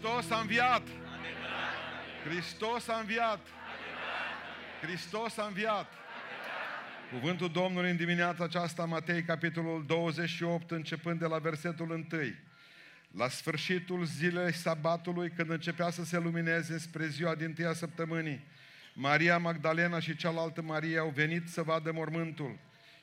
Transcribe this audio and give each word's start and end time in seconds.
Hristos 0.00 0.30
a 0.30 0.40
înviat! 0.40 0.82
Hristos 2.24 2.88
a 2.88 2.98
înviat! 2.98 3.40
Hristos 4.82 5.36
a 5.38 5.46
înviat! 5.46 5.92
Cuvântul 7.12 7.50
Domnului 7.50 7.90
în 7.90 7.96
dimineața 7.96 8.44
aceasta, 8.44 8.84
Matei, 8.84 9.22
capitolul 9.22 9.84
28, 9.86 10.70
începând 10.70 11.18
de 11.18 11.26
la 11.26 11.38
versetul 11.38 11.90
1. 11.90 12.06
La 13.16 13.28
sfârșitul 13.28 14.04
zilei 14.04 14.52
sabatului, 14.52 15.30
când 15.30 15.50
începea 15.50 15.90
să 15.90 16.04
se 16.04 16.18
lumineze 16.18 16.78
spre 16.78 17.06
ziua 17.06 17.34
din 17.34 17.52
tâia 17.52 17.72
săptămânii, 17.72 18.46
Maria 18.94 19.38
Magdalena 19.38 20.00
și 20.00 20.16
cealaltă 20.16 20.62
Maria 20.62 21.00
au 21.00 21.12
venit 21.14 21.48
să 21.48 21.62
vadă 21.62 21.92
mormântul. 21.92 22.58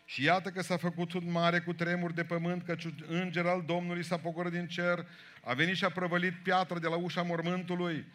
Și 0.09 0.23
iată 0.23 0.49
că 0.49 0.61
s-a 0.61 0.77
făcut 0.77 1.13
un 1.13 1.31
mare 1.31 1.59
cu 1.59 1.73
tremur 1.73 2.11
de 2.11 2.23
pământ, 2.23 2.63
căci 2.63 2.87
înger 3.07 3.45
al 3.45 3.63
Domnului 3.65 4.03
s-a 4.03 4.17
pogorât 4.17 4.51
din 4.51 4.67
cer, 4.67 5.05
a 5.43 5.53
venit 5.53 5.75
și 5.75 5.83
a 5.83 5.89
prăvălit 5.89 6.43
piatra 6.43 6.79
de 6.79 6.87
la 6.87 6.95
ușa 6.95 7.21
mormântului 7.21 8.05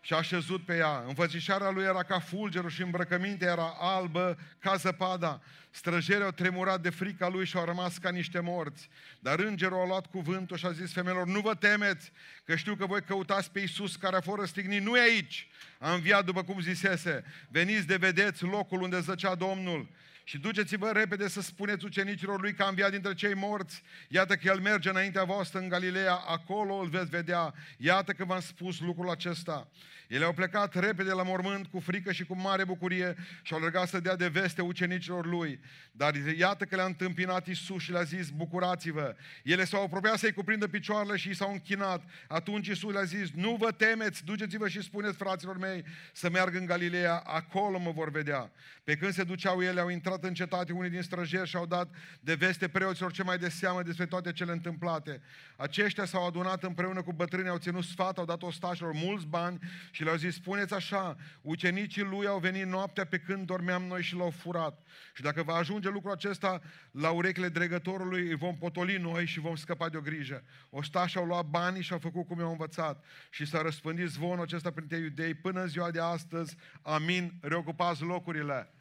și 0.00 0.14
a 0.14 0.22
șezut 0.22 0.64
pe 0.64 0.76
ea. 0.76 1.04
Înfățișarea 1.06 1.70
lui 1.70 1.84
era 1.84 2.02
ca 2.02 2.18
fulgerul 2.18 2.70
și 2.70 2.82
îmbrăcămintea 2.82 3.50
era 3.50 3.74
albă 3.78 4.38
ca 4.58 4.76
zăpada. 4.76 5.42
Străjerii 5.70 6.24
au 6.24 6.30
tremurat 6.30 6.80
de 6.80 6.90
frica 6.90 7.28
lui 7.28 7.46
și 7.46 7.56
au 7.56 7.64
rămas 7.64 7.98
ca 7.98 8.10
niște 8.10 8.40
morți. 8.40 8.88
Dar 9.18 9.38
îngerul 9.38 9.80
a 9.80 9.86
luat 9.86 10.06
cuvântul 10.06 10.56
și 10.56 10.66
a 10.66 10.72
zis 10.72 10.92
femeilor, 10.92 11.26
nu 11.26 11.40
vă 11.40 11.54
temeți, 11.54 12.12
că 12.44 12.56
știu 12.56 12.74
că 12.74 12.86
voi 12.86 13.02
căutați 13.02 13.50
pe 13.50 13.60
Iisus 13.60 13.96
care 13.96 14.16
a 14.16 14.20
fost 14.20 14.38
răstignit. 14.38 14.82
Nu 14.82 14.96
e 14.96 15.00
aici, 15.00 15.48
a 15.78 15.92
înviat 15.92 16.24
după 16.24 16.42
cum 16.44 16.60
zisese. 16.60 17.24
Veniți 17.48 17.86
de 17.86 17.96
vedeți 17.96 18.42
locul 18.42 18.82
unde 18.82 19.00
zăcea 19.00 19.34
Domnul. 19.34 19.88
Și 20.32 20.38
duceți-vă 20.38 20.90
repede 20.92 21.28
să 21.28 21.40
spuneți 21.40 21.84
ucenicilor 21.84 22.40
lui 22.40 22.54
că 22.54 22.62
a 22.62 22.68
înviat 22.68 22.90
dintre 22.90 23.14
cei 23.14 23.34
morți. 23.34 23.82
Iată 24.08 24.34
că 24.34 24.48
el 24.48 24.60
merge 24.60 24.88
înaintea 24.88 25.24
voastră 25.24 25.58
în 25.58 25.68
Galileea, 25.68 26.14
acolo 26.14 26.74
îl 26.74 26.88
veți 26.88 27.10
vedea. 27.10 27.54
Iată 27.76 28.12
că 28.12 28.24
v-am 28.24 28.40
spus 28.40 28.80
lucrul 28.80 29.10
acesta. 29.10 29.68
Ele 30.08 30.24
au 30.24 30.32
plecat 30.32 30.74
repede 30.74 31.12
la 31.12 31.22
mormânt 31.22 31.66
cu 31.66 31.80
frică 31.80 32.12
și 32.12 32.24
cu 32.24 32.36
mare 32.36 32.64
bucurie 32.64 33.16
și 33.42 33.52
au 33.52 33.60
lăgat 33.60 33.88
să 33.88 34.00
dea 34.00 34.16
de 34.16 34.28
veste 34.28 34.62
ucenicilor 34.62 35.26
lui. 35.26 35.60
Dar 35.92 36.14
iată 36.14 36.64
că 36.64 36.76
le-a 36.76 36.84
întâmpinat 36.84 37.46
Isus 37.46 37.82
și 37.82 37.90
le-a 37.90 38.02
zis, 38.02 38.28
bucurați-vă. 38.28 39.16
Ele 39.42 39.64
s-au 39.64 39.82
apropiat 39.82 40.18
să-i 40.18 40.32
cuprindă 40.32 40.68
picioarele 40.68 41.16
și 41.16 41.34
s-au 41.34 41.52
închinat. 41.52 42.02
Atunci 42.28 42.66
Isus 42.66 42.92
le-a 42.92 43.02
zis, 43.02 43.30
nu 43.30 43.56
vă 43.58 43.70
temeți, 43.70 44.24
duceți-vă 44.24 44.68
și 44.68 44.82
spuneți 44.82 45.16
fraților 45.16 45.58
mei 45.58 45.84
să 46.12 46.30
meargă 46.30 46.58
în 46.58 46.66
Galileea, 46.66 47.16
acolo 47.16 47.78
mă 47.78 47.90
vor 47.90 48.10
vedea. 48.10 48.52
Pe 48.84 48.96
când 48.96 49.12
se 49.12 49.24
duceau 49.24 49.62
ele, 49.62 49.80
au 49.80 49.88
intrat 49.88 50.21
în 50.24 50.34
cetate 50.34 50.72
unii 50.72 50.90
din 50.90 51.02
străjeri 51.02 51.48
și 51.48 51.56
au 51.56 51.66
dat 51.66 51.94
de 52.20 52.34
veste 52.34 52.68
preoților 52.68 53.12
ce 53.12 53.22
mai 53.22 53.38
de 53.38 53.48
seamă 53.48 53.82
despre 53.82 54.06
toate 54.06 54.32
cele 54.32 54.52
întâmplate. 54.52 55.20
Aceștia 55.56 56.04
s-au 56.04 56.26
adunat 56.26 56.62
împreună 56.62 57.02
cu 57.02 57.12
bătrâni, 57.12 57.48
au 57.48 57.58
ținut 57.58 57.84
sfat, 57.84 58.18
au 58.18 58.24
dat 58.24 58.42
ostașilor 58.42 58.92
mulți 58.92 59.26
bani 59.26 59.58
și 59.90 60.04
le-au 60.04 60.16
zis, 60.16 60.34
spuneți 60.34 60.74
așa, 60.74 61.16
ucenicii 61.42 62.02
lui 62.02 62.26
au 62.26 62.38
venit 62.38 62.66
noaptea 62.66 63.04
pe 63.04 63.18
când 63.18 63.46
dormeam 63.46 63.82
noi 63.82 64.02
și 64.02 64.14
l-au 64.14 64.30
furat. 64.30 64.86
Și 65.14 65.22
dacă 65.22 65.42
va 65.42 65.54
ajunge 65.54 65.88
lucrul 65.88 66.12
acesta 66.12 66.60
la 66.90 67.10
urechile 67.10 67.48
dregătorului, 67.48 68.28
îi 68.28 68.36
vom 68.36 68.56
potoli 68.56 68.96
noi 68.96 69.26
și 69.26 69.40
vom 69.40 69.54
scăpa 69.54 69.88
de 69.88 69.96
o 69.96 70.00
grijă. 70.00 70.44
Ostașii 70.70 71.18
au 71.18 71.26
luat 71.26 71.44
banii 71.44 71.82
și 71.82 71.92
au 71.92 71.98
făcut 71.98 72.26
cum 72.26 72.38
i-au 72.38 72.50
învățat. 72.50 73.04
Și 73.30 73.46
s-a 73.46 73.62
răspândit 73.62 74.08
zvonul 74.08 74.44
acesta 74.44 74.70
printre 74.70 74.96
iudei 74.96 75.34
până 75.34 75.60
în 75.60 75.68
ziua 75.68 75.90
de 75.90 76.00
astăzi. 76.00 76.56
Amin. 76.82 77.32
Reocupați 77.40 78.02
locurile. 78.02 78.72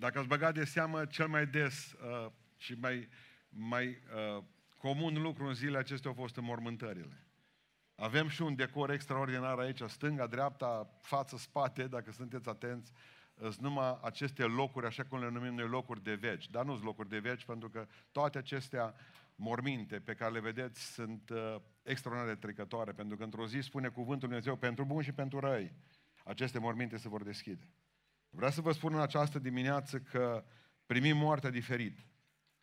Dacă 0.00 0.18
ați 0.18 0.28
băgat 0.28 0.54
de 0.54 0.64
seamă, 0.64 1.04
cel 1.04 1.28
mai 1.28 1.46
des 1.46 1.92
uh, 1.92 2.30
și 2.56 2.74
mai, 2.74 3.08
mai 3.48 3.86
uh, 4.36 4.42
comun 4.76 5.22
lucru 5.22 5.46
în 5.46 5.54
zilele 5.54 5.78
acestea 5.78 6.10
au 6.10 6.16
fost 6.16 6.36
înmormântările. 6.36 7.24
Avem 7.94 8.28
și 8.28 8.42
un 8.42 8.54
decor 8.54 8.90
extraordinar 8.90 9.58
aici, 9.58 9.80
stânga, 9.86 10.26
dreapta, 10.26 10.98
față, 11.00 11.36
spate, 11.36 11.86
dacă 11.86 12.12
sunteți 12.12 12.48
atenți, 12.48 12.92
sunt 13.40 13.58
numai 13.58 13.98
aceste 14.02 14.42
locuri, 14.42 14.86
așa 14.86 15.04
cum 15.04 15.20
le 15.20 15.30
numim 15.30 15.54
noi, 15.54 15.68
locuri 15.68 16.02
de 16.02 16.14
veci. 16.14 16.50
Dar 16.50 16.64
nu 16.64 16.72
sunt 16.72 16.84
locuri 16.84 17.08
de 17.08 17.18
veci, 17.18 17.44
pentru 17.44 17.68
că 17.68 17.86
toate 18.12 18.38
acestea 18.38 18.94
morminte 19.34 20.00
pe 20.00 20.14
care 20.14 20.32
le 20.32 20.40
vedeți 20.40 20.92
sunt 20.92 21.30
uh, 21.30 21.56
extraordinar 21.82 22.34
de 22.34 22.40
trecătoare, 22.40 22.92
pentru 22.92 23.16
că 23.16 23.24
într-o 23.24 23.46
zi 23.46 23.60
spune 23.60 23.88
cuvântul 23.88 24.28
Lui 24.28 24.40
Dumnezeu 24.40 24.56
pentru 24.56 24.84
bun 24.84 25.02
și 25.02 25.12
pentru 25.12 25.38
răi. 25.38 25.72
Aceste 26.24 26.58
morminte 26.58 26.96
se 26.96 27.08
vor 27.08 27.22
deschide. 27.22 27.68
Vreau 28.30 28.50
să 28.50 28.60
vă 28.60 28.72
spun 28.72 28.94
în 28.94 29.00
această 29.00 29.38
dimineață 29.38 29.98
că 29.98 30.44
primim 30.86 31.16
moartea 31.16 31.50
diferit. 31.50 31.98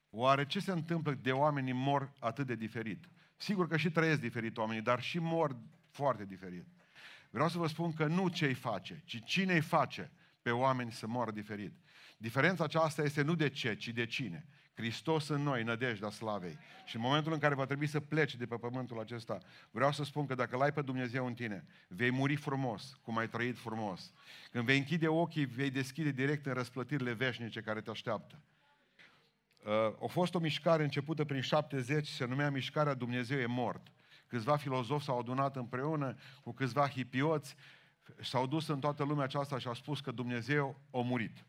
Oare 0.09 0.45
ce 0.45 0.59
se 0.59 0.72
întâmplă 0.72 1.13
de 1.13 1.31
oamenii 1.31 1.73
mor 1.73 2.13
atât 2.19 2.47
de 2.47 2.55
diferit? 2.55 3.09
Sigur 3.35 3.67
că 3.67 3.77
și 3.77 3.91
trăiesc 3.91 4.19
diferit 4.19 4.57
oamenii, 4.57 4.81
dar 4.81 5.01
și 5.01 5.19
mor 5.19 5.57
foarte 5.89 6.25
diferit. 6.25 6.67
Vreau 7.29 7.50
să 7.50 7.57
vă 7.57 7.67
spun 7.67 7.94
că 7.94 8.06
nu 8.06 8.27
ce 8.27 8.45
îi 8.45 8.53
face, 8.53 9.01
ci 9.06 9.23
cine 9.23 9.53
îi 9.53 9.61
face 9.61 10.11
pe 10.41 10.51
oameni 10.51 10.91
să 10.91 11.07
moară 11.07 11.31
diferit. 11.31 11.73
Diferența 12.17 12.63
aceasta 12.63 13.03
este 13.03 13.22
nu 13.22 13.35
de 13.35 13.50
ce, 13.50 13.75
ci 13.75 13.88
de 13.88 14.06
cine. 14.06 14.47
Hristos 14.77 15.27
în 15.27 15.41
noi, 15.41 15.63
nădejdea 15.63 16.09
slavei. 16.09 16.57
Și 16.85 16.95
în 16.95 17.01
momentul 17.01 17.33
în 17.33 17.39
care 17.39 17.55
va 17.55 17.65
trebui 17.65 17.88
să 17.88 17.99
pleci 17.99 18.35
de 18.35 18.45
pe 18.45 18.55
pământul 18.55 18.99
acesta, 18.99 19.38
vreau 19.71 19.91
să 19.91 20.03
spun 20.03 20.25
că 20.25 20.35
dacă 20.35 20.57
l-ai 20.57 20.71
pe 20.71 20.81
Dumnezeu 20.81 21.25
în 21.25 21.33
tine, 21.33 21.65
vei 21.88 22.11
muri 22.11 22.35
frumos, 22.35 22.99
cum 23.01 23.17
ai 23.17 23.29
trăit 23.29 23.57
frumos. 23.57 24.13
Când 24.51 24.65
vei 24.65 24.77
închide 24.77 25.07
ochii, 25.07 25.45
vei 25.45 25.69
deschide 25.69 26.11
direct 26.11 26.45
în 26.45 26.53
răsplătirile 26.53 27.13
veșnice 27.13 27.61
care 27.61 27.81
te 27.81 27.89
așteaptă. 27.89 28.39
Uh, 29.57 29.73
a 30.03 30.07
fost 30.07 30.35
o 30.35 30.39
mișcare 30.39 30.83
începută 30.83 31.25
prin 31.25 31.41
70, 31.41 32.07
se 32.07 32.25
numea 32.25 32.49
mișcarea 32.49 32.94
Dumnezeu 32.94 33.39
e 33.39 33.45
mort. 33.45 33.88
Câțiva 34.27 34.57
filozofi 34.57 35.03
s-au 35.03 35.19
adunat 35.19 35.55
împreună 35.55 36.15
cu 36.44 36.53
câțiva 36.53 36.88
hipioți, 36.88 37.55
s-au 38.21 38.47
dus 38.47 38.67
în 38.67 38.79
toată 38.79 39.03
lumea 39.03 39.23
aceasta 39.23 39.59
și 39.59 39.67
au 39.67 39.73
spus 39.73 39.99
că 39.99 40.11
Dumnezeu 40.11 40.81
a 40.91 40.99
murit. 40.99 41.45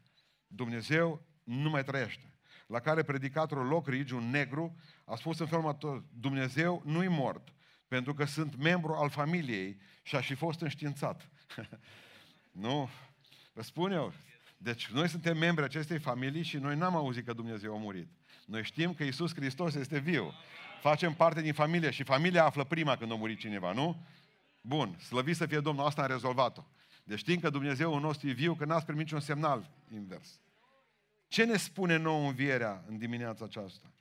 Dumnezeu 0.46 1.26
nu 1.44 1.70
mai 1.70 1.84
trăiește. 1.84 2.37
La 2.68 2.80
care 2.80 3.02
predicatorul 3.02 3.66
Lockridge, 3.66 4.14
un 4.14 4.30
negru, 4.30 4.76
a 5.04 5.16
spus 5.16 5.38
în 5.38 5.46
felul 5.46 5.64
următor, 5.64 6.04
Dumnezeu 6.20 6.82
nu-i 6.84 7.08
mort, 7.08 7.52
pentru 7.88 8.14
că 8.14 8.24
sunt 8.24 8.56
membru 8.56 8.92
al 8.92 9.10
familiei 9.10 9.80
și 10.02 10.16
a 10.16 10.20
și 10.20 10.34
fost 10.34 10.60
înștiințat. 10.60 11.28
nu? 12.64 12.88
Vă 13.52 13.62
spun 13.62 13.92
eu, 13.92 14.12
deci 14.56 14.88
noi 14.88 15.08
suntem 15.08 15.38
membri 15.38 15.64
acestei 15.64 15.98
familii 15.98 16.42
și 16.42 16.56
noi 16.56 16.76
n-am 16.76 16.96
auzit 16.96 17.24
că 17.24 17.32
Dumnezeu 17.32 17.74
a 17.74 17.78
murit. 17.78 18.08
Noi 18.46 18.64
știm 18.64 18.94
că 18.94 19.04
Isus 19.04 19.34
Hristos 19.34 19.74
este 19.74 19.98
viu. 19.98 20.32
Facem 20.80 21.14
parte 21.14 21.40
din 21.40 21.52
familie 21.52 21.90
și 21.90 22.02
familia 22.02 22.44
află 22.44 22.64
prima 22.64 22.96
când 22.96 23.12
a 23.12 23.14
murit 23.14 23.38
cineva, 23.38 23.72
nu? 23.72 24.06
Bun, 24.60 24.98
slăvit 24.98 25.36
să 25.36 25.46
fie 25.46 25.60
Domnul, 25.60 25.84
asta 25.84 26.02
am 26.02 26.08
rezolvat-o. 26.08 26.64
Deci 27.04 27.18
știm 27.18 27.40
că 27.40 27.50
Dumnezeu 27.50 27.98
nostru 27.98 28.28
e 28.28 28.32
viu, 28.32 28.54
că 28.54 28.64
n-ați 28.64 28.84
primit 28.84 29.04
niciun 29.04 29.20
semnal 29.20 29.70
invers. 29.92 30.40
Ce 31.28 31.44
ne 31.44 31.56
spune 31.56 31.96
nou 31.96 32.26
învierea 32.26 32.84
în 32.86 32.98
dimineața 32.98 33.44
aceasta? 33.44 33.92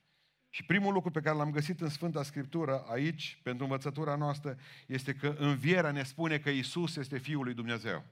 Și 0.50 0.64
primul 0.64 0.92
lucru 0.92 1.10
pe 1.10 1.20
care 1.20 1.36
l-am 1.36 1.50
găsit 1.50 1.80
în 1.80 1.88
Sfânta 1.88 2.22
Scriptură, 2.22 2.84
aici, 2.88 3.38
pentru 3.42 3.64
învățătura 3.64 4.14
noastră, 4.14 4.58
este 4.86 5.14
că 5.14 5.34
învierea 5.38 5.90
ne 5.90 6.02
spune 6.02 6.38
că 6.38 6.50
Isus 6.50 6.96
este 6.96 7.18
Fiul 7.18 7.44
lui 7.44 7.54
Dumnezeu. 7.54 8.04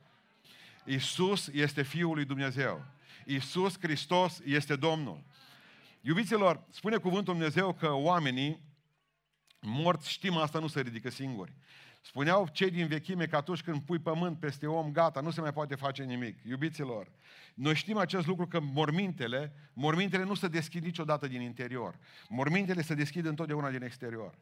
Isus 0.84 1.46
este 1.46 1.82
Fiul 1.82 2.14
lui 2.14 2.24
Dumnezeu. 2.24 2.84
Isus 3.24 3.78
Hristos 3.80 4.40
este 4.44 4.76
Domnul. 4.76 5.24
Iubiților, 6.00 6.64
spune 6.70 6.96
cuvântul 6.96 7.34
Dumnezeu 7.34 7.72
că 7.72 7.92
oamenii 7.92 8.60
morți, 9.60 10.10
știm 10.10 10.36
asta, 10.36 10.58
nu 10.58 10.66
se 10.66 10.80
ridică 10.80 11.10
singuri. 11.10 11.52
Spuneau 12.06 12.48
cei 12.52 12.70
din 12.70 12.86
vechime 12.86 13.26
că 13.26 13.36
atunci 13.36 13.62
când 13.62 13.80
pui 13.82 13.98
pământ 13.98 14.38
peste 14.38 14.66
om, 14.66 14.92
gata, 14.92 15.20
nu 15.20 15.30
se 15.30 15.40
mai 15.40 15.52
poate 15.52 15.74
face 15.74 16.02
nimic. 16.02 16.38
Iubiților, 16.44 17.10
noi 17.54 17.74
știm 17.74 17.96
acest 17.96 18.26
lucru 18.26 18.46
că 18.46 18.60
mormintele, 18.60 19.52
mormintele 19.72 20.24
nu 20.24 20.34
se 20.34 20.48
deschid 20.48 20.84
niciodată 20.84 21.26
din 21.26 21.40
interior. 21.40 21.98
Mormintele 22.28 22.82
se 22.82 22.94
deschid 22.94 23.26
întotdeauna 23.26 23.70
din 23.70 23.82
exterior. 23.82 24.38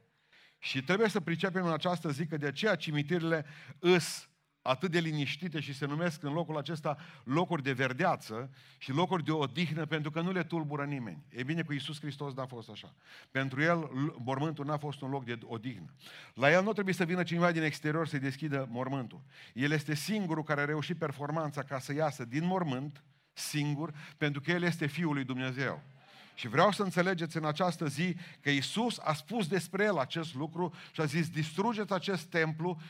Și 0.59 0.83
trebuie 0.83 1.09
să 1.09 1.21
pricepem 1.21 1.67
în 1.67 1.73
această 1.73 2.11
zi 2.11 2.27
că 2.27 2.37
de 2.37 2.47
aceea 2.47 2.75
cimitirile 2.75 3.44
îs 3.79 4.29
atât 4.66 4.90
de 4.90 4.99
liniștite 4.99 5.61
și 5.61 5.75
se 5.75 5.87
numesc 5.87 6.22
în 6.22 6.32
locul 6.32 6.56
acesta 6.56 6.96
locuri 7.25 7.62
de 7.62 7.72
verdeață 7.72 8.50
și 8.78 8.93
locuri 8.93 9.25
de 9.25 9.31
odihnă 9.31 9.87
pentru 9.87 10.11
că 10.11 10.20
nu 10.20 10.32
le 10.32 10.44
tulbură 10.44 10.84
nimeni. 10.84 11.25
E 11.28 11.43
bine, 11.43 11.62
cu 11.62 11.72
Iisus 11.72 12.00
Hristos 12.00 12.34
n-a 12.34 12.46
fost 12.46 12.69
așa. 12.69 12.94
Pentru 13.31 13.62
El, 13.62 13.90
mormântul 14.25 14.64
n-a 14.64 14.76
fost 14.76 15.00
un 15.00 15.11
loc 15.11 15.25
de 15.25 15.38
odihnă. 15.43 15.94
La 16.34 16.50
El 16.50 16.62
nu 16.62 16.72
trebuie 16.72 16.94
să 16.94 17.05
vină 17.05 17.22
cineva 17.22 17.52
din 17.52 17.62
exterior 17.62 18.06
să-i 18.06 18.19
deschidă 18.19 18.69
mormântul. 18.70 19.20
El 19.55 19.70
este 19.70 19.94
singurul 19.94 20.43
care 20.43 20.61
a 20.61 20.64
reușit 20.64 20.99
performanța 20.99 21.62
ca 21.62 21.78
să 21.78 21.94
iasă 21.94 22.25
din 22.25 22.44
mormânt, 22.44 23.05
singur, 23.32 23.94
pentru 24.16 24.40
că 24.40 24.50
El 24.50 24.62
este 24.62 24.87
Fiul 24.87 25.14
lui 25.14 25.25
Dumnezeu. 25.25 25.82
Și 26.35 26.49
vreau 26.49 26.73
să 26.73 26.83
înțelegeți 26.83 27.37
în 27.37 27.45
această 27.45 27.87
zi 27.87 28.17
că 28.41 28.51
Isus 28.51 28.99
a 28.99 29.13
spus 29.13 29.47
despre 29.47 29.85
el 29.85 29.99
acest 29.99 30.35
lucru 30.35 30.75
și 30.93 31.01
a 31.01 31.05
zis, 31.05 31.29
distrugeți 31.29 31.93
acest 31.93 32.25
templu 32.25 32.81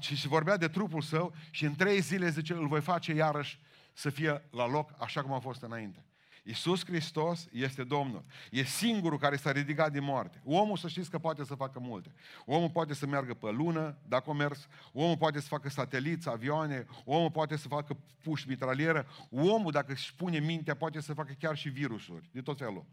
și 0.00 0.28
vorbea 0.28 0.56
de 0.56 0.68
trupul 0.68 1.02
său 1.02 1.34
și 1.50 1.64
în 1.64 1.74
trei 1.74 2.00
zile, 2.00 2.30
zice, 2.30 2.52
îl 2.52 2.68
voi 2.68 2.80
face 2.80 3.14
iarăși 3.14 3.58
să 3.92 4.10
fie 4.10 4.42
la 4.50 4.66
loc 4.66 4.94
așa 4.98 5.22
cum 5.22 5.32
a 5.32 5.38
fost 5.38 5.62
înainte. 5.62 6.04
Iisus 6.42 6.84
Hristos 6.84 7.48
este 7.52 7.84
Domnul. 7.84 8.24
E 8.50 8.62
singurul 8.64 9.18
care 9.18 9.36
s-a 9.36 9.52
ridicat 9.52 9.92
din 9.92 10.04
moarte. 10.04 10.42
Omul 10.44 10.76
să 10.76 10.88
știți 10.88 11.10
că 11.10 11.18
poate 11.18 11.44
să 11.44 11.54
facă 11.54 11.78
multe. 11.78 12.14
Omul 12.44 12.70
poate 12.70 12.94
să 12.94 13.06
meargă 13.06 13.34
pe 13.34 13.50
lună, 13.50 13.98
dacă 14.08 14.30
a 14.30 14.32
mers, 14.32 14.68
omul 14.92 15.16
poate 15.16 15.40
să 15.40 15.46
facă 15.46 15.68
sateliți, 15.68 16.28
avioane, 16.28 16.86
omul 17.04 17.30
poate 17.30 17.56
să 17.56 17.68
facă 17.68 17.96
puși 18.22 18.48
mitralieră, 18.48 19.06
omul, 19.30 19.72
dacă 19.72 19.92
își 19.92 20.14
pune 20.14 20.38
mintea, 20.38 20.76
poate 20.76 21.00
să 21.00 21.14
facă 21.14 21.32
chiar 21.38 21.56
și 21.56 21.68
virusuri, 21.68 22.28
de 22.32 22.40
tot 22.40 22.58
felul. 22.58 22.84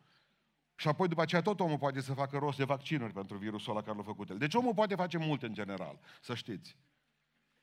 Și 0.76 0.88
apoi 0.88 1.08
după 1.08 1.22
aceea 1.22 1.42
tot 1.42 1.60
omul 1.60 1.78
poate 1.78 2.02
să 2.02 2.14
facă 2.14 2.38
rost 2.38 2.58
de 2.58 2.64
vaccinuri 2.64 3.14
pentru 3.14 3.38
virusul 3.38 3.72
ăla 3.72 3.82
care 3.82 3.98
l-a 3.98 4.04
făcut 4.04 4.30
el. 4.30 4.38
Deci 4.38 4.54
omul 4.54 4.74
poate 4.74 4.96
face 4.96 5.18
multe 5.18 5.46
în 5.46 5.54
general, 5.54 6.00
să 6.22 6.36
știți. 6.36 6.78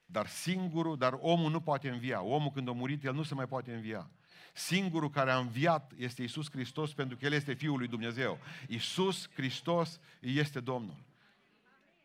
Dar 0.05 0.27
singurul, 0.27 0.97
dar 0.99 1.19
omul 1.21 1.51
nu 1.51 1.61
poate 1.61 1.89
învia. 1.89 2.23
Omul 2.23 2.51
când 2.51 2.69
a 2.69 2.73
murit, 2.73 3.05
el 3.05 3.15
nu 3.15 3.23
se 3.23 3.35
mai 3.35 3.47
poate 3.47 3.75
învia. 3.75 4.11
Singurul 4.57 5.11
care 5.11 5.31
a 5.31 5.39
înviat 5.39 5.93
este 5.97 6.23
Isus 6.23 6.51
Hristos 6.51 6.93
pentru 6.93 7.17
că 7.17 7.25
El 7.25 7.33
este 7.33 7.55
Fiul 7.55 7.79
lui 7.79 7.89
Dumnezeu. 7.89 8.39
Isus 8.69 9.29
Hristos 9.35 10.01
este 10.21 10.61
Domnul. 10.61 10.97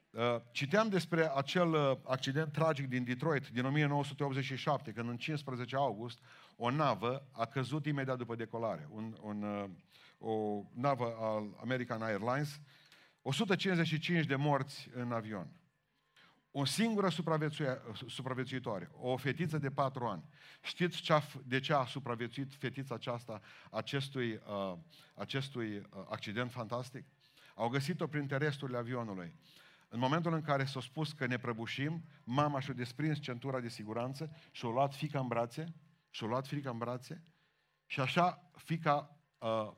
Uh, 0.09 0.21
citeam 0.51 0.89
despre 0.89 1.31
acel 1.36 1.74
uh, 1.74 1.98
accident 2.03 2.51
tragic 2.51 2.88
din 2.88 3.03
Detroit 3.03 3.48
din 3.48 3.65
1987, 3.65 4.92
când 4.92 5.09
în 5.09 5.18
15 5.18 5.75
august 5.75 6.19
o 6.56 6.69
navă 6.69 7.27
a 7.31 7.45
căzut 7.45 7.86
imediat 7.86 8.18
după 8.18 8.36
decolare. 8.36 8.88
Un, 8.89 9.18
un, 9.21 9.44
uh, 9.44 9.69
o 10.18 10.63
navă 10.74 11.15
al 11.19 11.57
American 11.62 12.01
Airlines, 12.01 12.62
155 13.21 14.25
de 14.25 14.36
morți 14.36 14.89
în 14.94 15.12
avion 15.12 15.47
o 16.51 16.65
singură 16.65 17.09
supraviețuitoare, 18.07 18.89
o 18.94 19.18
fetiță 19.18 19.57
de 19.57 19.71
patru 19.71 20.06
ani. 20.06 20.24
Știți 20.62 21.01
ce 21.01 21.13
a, 21.13 21.21
de 21.44 21.59
ce 21.59 21.74
a 21.74 21.86
supraviețuit 21.86 22.53
fetița 22.53 22.95
aceasta 22.95 23.42
acestui, 23.71 24.31
uh, 24.33 24.77
acestui 25.15 25.77
uh, 25.77 25.83
accident 26.09 26.51
fantastic? 26.51 27.06
Au 27.56 27.69
găsit-o 27.69 28.07
printre 28.07 28.38
resturile 28.38 28.77
avionului. 28.77 29.36
În 29.88 30.00
momentul 30.00 30.33
în 30.33 30.42
care 30.42 30.65
s-a 30.65 30.80
spus 30.80 31.12
că 31.12 31.25
ne 31.25 31.38
prăbușim, 31.38 32.03
mama 32.24 32.59
și-a 32.59 32.74
desprins 32.74 33.19
centura 33.19 33.59
de 33.59 33.69
siguranță 33.69 34.36
și-a 34.51 34.69
luat 34.69 34.95
fica 34.95 35.19
în 35.19 35.27
brațe, 35.27 35.74
și-a 36.09 36.27
luat 36.27 36.47
fica 36.47 36.69
în 36.69 36.77
brațe 36.77 37.24
și 37.86 38.00
așa 38.00 38.51
fica 38.56 39.18
uh, 39.38 39.71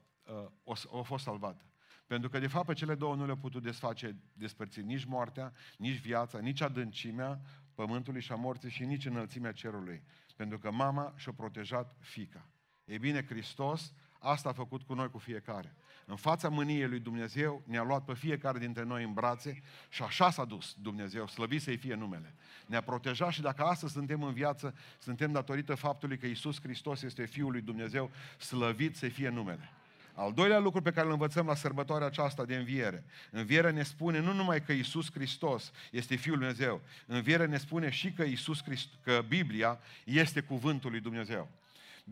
uh, 0.64 1.00
a 1.00 1.02
fost 1.02 1.24
salvată. 1.24 1.66
Pentru 2.14 2.32
că, 2.32 2.40
de 2.40 2.48
fapt, 2.48 2.66
pe 2.66 2.74
cele 2.74 2.96
două 2.96 3.16
nu 3.16 3.26
le-au 3.26 3.38
putut 3.38 3.64
desface, 3.64 4.16
despărți 4.34 4.82
nici 4.82 5.06
moartea, 5.06 5.54
nici 5.78 6.00
viața, 6.00 6.40
nici 6.40 6.62
adâncimea 6.62 7.42
pământului 7.74 8.22
și 8.22 8.32
a 8.32 8.36
morții 8.36 8.70
și 8.70 8.84
nici 8.84 9.06
înălțimea 9.06 9.52
cerului. 9.52 10.04
Pentru 10.36 10.60
că 10.60 10.72
mama 10.72 11.14
și-a 11.18 11.32
protejat 11.32 11.96
fica. 12.00 12.48
Ei 12.86 12.98
bine, 12.98 13.26
Hristos 13.26 13.94
asta 14.20 14.50
a 14.50 14.54
făcut 14.54 14.82
cu 14.82 14.94
noi, 14.94 15.10
cu 15.10 15.18
fiecare. 15.18 15.76
În 16.06 16.16
fața 16.16 16.50
mâniei 16.50 16.88
lui 16.88 17.00
Dumnezeu 17.00 17.64
ne-a 17.66 17.84
luat 17.84 18.06
pe 18.06 18.14
fiecare 18.14 18.60
dintre 18.60 18.84
noi 18.84 19.04
în 19.04 19.14
brațe 19.14 19.62
și 19.90 20.04
așa 20.04 20.32
s-a 20.32 20.46
dus 20.46 20.76
Dumnezeu, 20.82 21.28
slăvit 21.28 21.62
să-i 21.62 21.78
fie 21.78 21.96
numele. 21.96 22.36
Ne-a 22.68 22.82
protejat 22.82 23.32
și 23.32 23.42
dacă 23.42 23.64
astăzi 23.64 23.94
suntem 23.94 24.24
în 24.24 24.34
viață, 24.34 24.76
suntem 25.00 25.32
datorită 25.32 25.76
faptului 25.76 26.18
că 26.18 26.26
Isus 26.26 26.62
Hristos 26.62 27.02
este 27.02 27.26
Fiul 27.26 27.52
lui 27.52 27.62
Dumnezeu, 27.62 28.12
slăvit 28.38 28.96
să-i 28.96 29.10
fie 29.10 29.30
numele. 29.30 29.70
Al 30.16 30.34
doilea 30.34 30.60
lucru 30.60 30.82
pe 30.82 30.92
care 30.92 31.06
îl 31.06 31.12
învățăm 31.12 31.46
la 31.46 31.56
sărbătoarea 31.56 32.08
aceasta 32.08 32.46
de 32.46 32.56
înviere. 32.56 33.06
Învierea 33.32 33.72
ne 33.72 33.84
spune 33.84 34.20
nu 34.20 34.34
numai 34.34 34.62
că 34.62 34.72
Isus 34.72 35.12
Hristos 35.12 35.72
este 35.92 36.16
Fiul 36.16 36.38
lui 36.38 36.48
Dumnezeu, 36.48 36.82
învierea 37.06 37.46
ne 37.46 37.58
spune 37.58 37.90
și 37.90 38.12
că, 38.12 38.24
Isus 38.24 38.62
Christ, 38.62 38.88
că 39.04 39.24
Biblia 39.28 39.80
este 40.04 40.42
cuvântul 40.42 40.92
lui 40.92 41.00
Dumnezeu. 41.00 41.50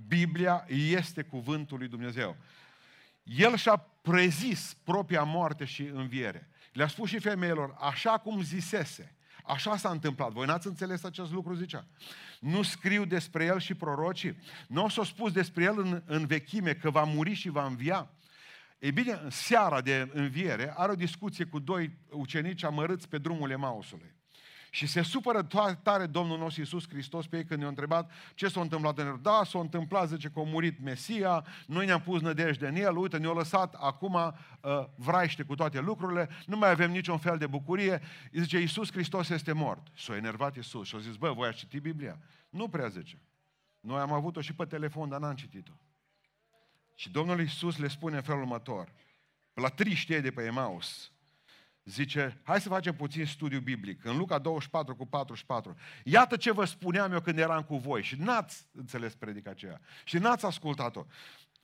Biblia 0.08 0.66
este 0.68 1.22
cuvântul 1.22 1.78
lui 1.78 1.88
Dumnezeu. 1.88 2.36
El 3.24 3.56
și-a 3.56 3.78
prezis 4.02 4.78
propria 4.84 5.24
moarte 5.24 5.66
și 5.66 5.82
înviere. 5.94 6.50
Le-a 6.74 6.88
spus 6.88 7.10
și 7.10 7.20
femeilor, 7.20 7.76
așa 7.80 8.18
cum 8.18 8.44
zisese, 8.44 9.14
Așa 9.46 9.78
s-a 9.78 9.90
întâmplat. 9.90 10.32
Voi 10.32 10.46
n-ați 10.46 10.68
înțeles 10.68 11.04
acest 11.04 11.32
lucru, 11.32 11.54
zicea. 11.54 11.86
Nu 12.40 12.62
scriu 12.62 13.06
despre 13.06 13.46
el 13.46 13.60
și 13.60 13.74
prorocii? 13.74 14.38
Nu 14.68 14.90
s-a 14.90 15.04
spus 15.04 15.32
despre 15.32 15.64
el 15.64 15.80
în, 15.80 16.02
în 16.06 16.26
vechime 16.26 16.74
că 16.74 16.90
va 16.90 17.04
muri 17.04 17.34
și 17.34 17.50
va 17.50 17.66
învia? 17.66 18.10
Ei 18.80 18.92
bine, 18.92 19.20
în 19.24 19.30
seara 19.30 19.82
de 19.82 20.10
înviere 20.14 20.74
are 20.78 20.92
o 20.92 20.96
discuție 20.96 21.46
cu 21.46 21.60
doi 21.60 21.98
ucenici 22.10 22.64
amărâți 22.64 23.08
pe 23.08 23.18
drumul 23.18 23.50
Emausului. 23.50 24.14
Și 24.74 24.88
se 24.88 25.02
supără 25.02 25.48
tare 25.84 26.06
Domnul 26.06 26.38
nostru 26.38 26.62
Iisus 26.62 26.88
Hristos 26.88 27.28
pe 27.28 27.38
ei 27.38 27.46
când 27.46 27.60
ne-a 27.60 27.70
întrebat 27.70 28.12
ce 28.36 28.48
s-a 28.48 28.62
întâmplat 28.62 28.98
în 28.98 29.08
el. 29.08 29.20
Da, 29.22 29.42
s-a 29.46 29.60
întâmplat, 29.60 30.08
zice 30.08 30.30
că 30.30 30.40
a 30.40 30.44
murit 30.44 30.84
Mesia, 30.84 31.46
noi 31.68 31.86
ne-am 31.86 32.02
pus 32.02 32.22
nădejde 32.22 32.68
în 32.68 32.76
el, 32.76 32.98
uite, 32.98 33.18
ne-a 33.18 33.32
lăsat 33.32 33.74
acum 33.74 34.14
uh, 34.14 34.32
vraiște 34.96 35.44
cu 35.44 35.56
toate 35.56 35.80
lucrurile, 35.80 36.30
nu 36.46 36.58
mai 36.58 36.70
avem 36.70 36.92
niciun 36.92 37.18
fel 37.18 37.38
de 37.38 37.48
bucurie. 37.48 38.02
Zice, 38.32 38.60
Iisus 38.60 38.92
Hristos 38.92 39.30
este 39.30 39.52
mort. 39.52 39.88
S-a 39.98 40.16
enervat 40.16 40.56
Iisus 40.56 40.88
și 40.88 40.96
a 40.96 41.00
zis, 41.00 41.16
bă, 41.16 41.32
voi 41.32 41.48
ați 41.48 41.58
citit 41.58 41.82
Biblia? 41.82 42.20
Nu 42.50 42.68
prea 42.68 42.88
zice. 42.88 43.22
Noi 43.80 44.00
am 44.00 44.14
avut-o 44.14 44.42
și 44.42 44.54
pe 44.54 44.66
telefon, 44.66 45.10
dar 45.10 45.20
n-am 45.20 45.36
citit-o. 45.36 45.74
Și 46.96 47.10
Domnul 47.10 47.40
Iisus 47.40 47.78
le 47.78 47.88
spune 47.88 48.16
în 48.16 48.22
felul 48.22 48.42
următor, 48.42 48.92
la 49.54 49.70
triștie 49.70 50.20
de 50.20 50.32
pe 50.32 50.44
Emaus, 50.44 51.12
zice, 51.84 52.42
hai 52.44 52.62
să 52.62 52.70
facem 52.70 52.96
puțin 52.96 53.26
studiu 53.26 53.60
biblic. 53.60 54.06
În 54.06 54.18
Luca 54.18 54.40
24 54.40 54.96
cu 54.96 55.06
44. 55.06 55.76
Iată 56.04 56.36
ce 56.36 56.52
vă 56.52 56.66
spuneam 56.66 57.12
eu 57.12 57.22
când 57.22 57.38
eram 57.38 57.64
cu 57.64 57.78
voi 57.78 58.04
și 58.04 58.16
n-ați 58.16 58.68
înțeles 58.72 59.16
predica 59.16 59.50
aceea. 59.50 59.82
Și 60.04 60.18
n-ați 60.18 60.46
ascultat-o. 60.46 61.06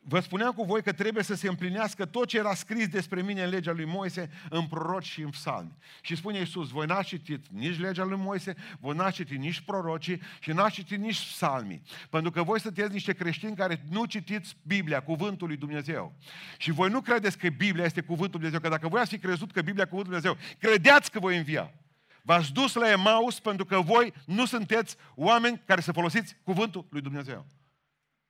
Vă 0.10 0.20
spuneam 0.20 0.52
cu 0.52 0.64
voi 0.64 0.84
că 0.84 0.92
trebuie 0.92 1.24
să 1.24 1.36
se 1.36 1.48
împlinească 1.48 2.06
tot 2.06 2.28
ce 2.28 2.38
era 2.38 2.54
scris 2.54 2.88
despre 2.88 3.22
mine 3.22 3.44
în 3.44 3.50
legea 3.50 3.72
lui 3.72 3.86
Moise, 3.86 4.30
în 4.50 4.68
proroci 4.68 5.06
și 5.06 5.22
în 5.22 5.30
psalmi. 5.30 5.78
Și 6.02 6.16
spune 6.16 6.38
Iisus, 6.38 6.70
voi 6.70 6.86
n-ați 6.86 7.08
citit 7.08 7.46
nici 7.48 7.80
legea 7.80 8.04
lui 8.04 8.18
Moise, 8.18 8.56
voi 8.80 8.96
n-ați 8.96 9.16
citit 9.16 9.40
nici 9.40 9.60
prorocii 9.60 10.22
și 10.40 10.52
n-ați 10.52 10.74
citit 10.74 11.00
nici 11.00 11.18
psalmii. 11.18 11.82
Pentru 12.10 12.32
că 12.32 12.44
voi 12.44 12.60
sunteți 12.60 12.92
niște 12.92 13.14
creștini 13.14 13.56
care 13.56 13.84
nu 13.90 14.06
citiți 14.06 14.58
Biblia, 14.62 15.04
cuvântul 15.04 15.48
lui 15.48 15.58
Dumnezeu. 15.58 16.16
Și 16.58 16.72
voi 16.72 16.90
nu 16.90 17.02
credeți 17.02 17.38
că 17.38 17.50
Biblia 17.50 17.86
este 17.86 18.02
cuvântul 18.02 18.40
lui 18.40 18.50
Dumnezeu, 18.50 18.60
că 18.60 18.70
dacă 18.70 18.88
voi 18.88 19.02
ați 19.02 19.10
fi 19.10 19.20
crezut 19.20 19.52
că 19.52 19.62
Biblia 19.62 19.84
e 19.84 19.90
cuvântul 19.90 20.14
lui 20.14 20.22
Dumnezeu, 20.22 20.56
credeați 20.60 21.12
că 21.12 21.20
voi 21.20 21.38
învia. 21.38 21.74
V-ați 22.22 22.52
dus 22.52 22.74
la 22.74 22.92
Emaus 22.92 23.40
pentru 23.40 23.66
că 23.66 23.82
voi 23.82 24.14
nu 24.26 24.46
sunteți 24.46 24.96
oameni 25.16 25.62
care 25.66 25.82
să 25.82 25.92
folosiți 25.92 26.36
cuvântul 26.44 26.88
lui 26.90 27.02
Dumnezeu. 27.02 27.46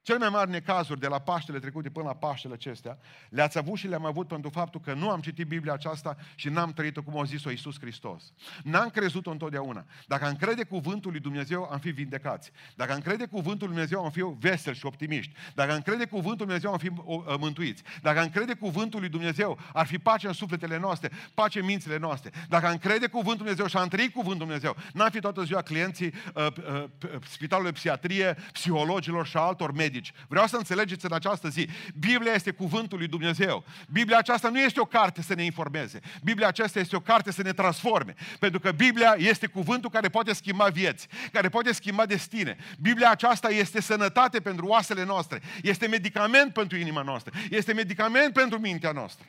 Cele 0.08 0.20
mai 0.20 0.30
mari 0.30 0.50
necazuri 0.50 1.00
de 1.00 1.08
la 1.08 1.20
Paștele 1.20 1.60
trecute 1.60 1.90
până 1.90 2.06
la 2.06 2.14
Paștele 2.14 2.54
acestea, 2.54 2.98
le-ați 3.30 3.58
avut 3.58 3.78
și 3.78 3.88
le-am 3.88 4.06
avut 4.06 4.28
pentru 4.28 4.50
faptul 4.50 4.80
că 4.80 4.94
nu 4.94 5.10
am 5.10 5.20
citit 5.20 5.48
Biblia 5.48 5.74
aceasta 5.74 6.18
și 6.36 6.50
n-am 6.50 6.74
trăit-o 6.74 7.02
cum 7.02 7.20
a 7.20 7.24
zis-o 7.24 7.50
Iisus 7.50 7.80
Hristos. 7.80 8.34
N-am 8.64 8.90
crezut-o 8.90 9.32
întotdeauna. 9.32 9.86
Dacă 10.06 10.26
am 10.26 10.36
crede 10.36 10.64
cuvântul 10.64 11.12
lui 11.12 11.20
Dumnezeu, 11.20 11.64
am 11.72 11.80
fi 11.80 11.90
vindecați. 11.90 12.52
Dacă 12.76 12.94
am 12.94 13.00
crede 13.00 13.26
cuvântul 13.26 13.68
lui 13.68 13.76
Dumnezeu, 13.76 14.04
am 14.04 14.12
fi 14.12 14.22
veseli 14.40 14.76
și 14.76 14.86
optimiști. 14.86 15.34
Dacă 15.56 15.72
am 15.72 15.82
crede 15.82 16.06
cuvântul 16.06 16.48
lui 16.48 16.60
Dumnezeu, 16.60 16.72
am 16.72 16.78
fi 16.78 16.92
mântuiți. 17.40 17.84
Dacă 18.02 18.20
am 18.20 18.30
crede 18.30 18.54
cuvântul 18.54 19.00
lui 19.00 19.10
Dumnezeu, 19.10 19.60
ar 19.74 19.86
fi 19.86 19.98
pace 19.98 20.28
în 20.28 20.34
sufletele 20.34 20.80
noastre, 20.80 21.12
pace 21.34 21.60
în 21.60 21.66
mințile 21.66 21.98
noastre. 21.98 22.32
Dacă 22.50 22.68
am 22.68 22.78
crede 22.78 23.08
cuvântul 23.08 23.46
lui 23.46 23.56
Dumnezeu 23.56 23.68
și 23.68 23.78
am 23.78 23.88
trăit 23.88 24.14
cuvântul 24.14 24.48
lui 24.48 24.60
Dumnezeu, 24.60 24.76
n-am 24.94 25.10
fi 25.10 25.20
toată 25.20 25.44
ziua 25.44 25.62
clienții 25.62 26.14
uh, 26.36 26.48
uh, 26.48 26.84
spitalului 27.30 27.72
de 27.72 27.78
psihiatrie, 27.78 28.38
psihologilor 28.52 29.26
și 29.26 29.38
altor 29.38 29.72
medici 29.72 29.96
medici. 29.98 30.14
Vreau 30.28 30.48
să 30.48 30.58
înțelegeți 30.58 31.06
în 31.06 31.14
această 31.14 31.50
zi. 31.50 31.70
Biblia 32.00 32.34
este 32.34 32.52
cuvântul 32.52 32.98
lui 32.98 33.08
Dumnezeu. 33.08 33.64
Biblia 33.92 34.18
aceasta 34.18 34.50
nu 34.50 34.60
este 34.60 34.80
o 34.80 34.86
carte 34.86 35.22
să 35.22 35.34
ne 35.34 35.44
informeze. 35.44 36.00
Biblia 36.24 36.48
aceasta 36.48 36.80
este 36.80 36.96
o 36.96 37.00
carte 37.00 37.32
să 37.32 37.42
ne 37.42 37.54
transforme. 37.54 38.16
Pentru 38.40 38.60
că 38.60 38.72
Biblia 38.72 39.16
este 39.18 39.48
cuvântul 39.48 39.90
care 39.90 40.10
poate 40.10 40.34
schimba 40.34 40.68
vieți, 40.68 41.08
care 41.32 41.50
poate 41.50 41.72
schimba 41.72 42.06
destine. 42.06 42.58
Biblia 42.80 43.10
aceasta 43.10 43.50
este 43.50 43.82
sănătate 43.82 44.40
pentru 44.40 44.66
oasele 44.66 45.06
noastre. 45.06 45.42
Este 45.62 45.88
medicament 45.88 46.54
pentru 46.54 46.78
inima 46.78 47.02
noastră. 47.02 47.34
Este 47.50 47.74
medicament 47.74 48.34
pentru 48.34 48.60
mintea 48.60 48.92
noastră. 48.92 49.26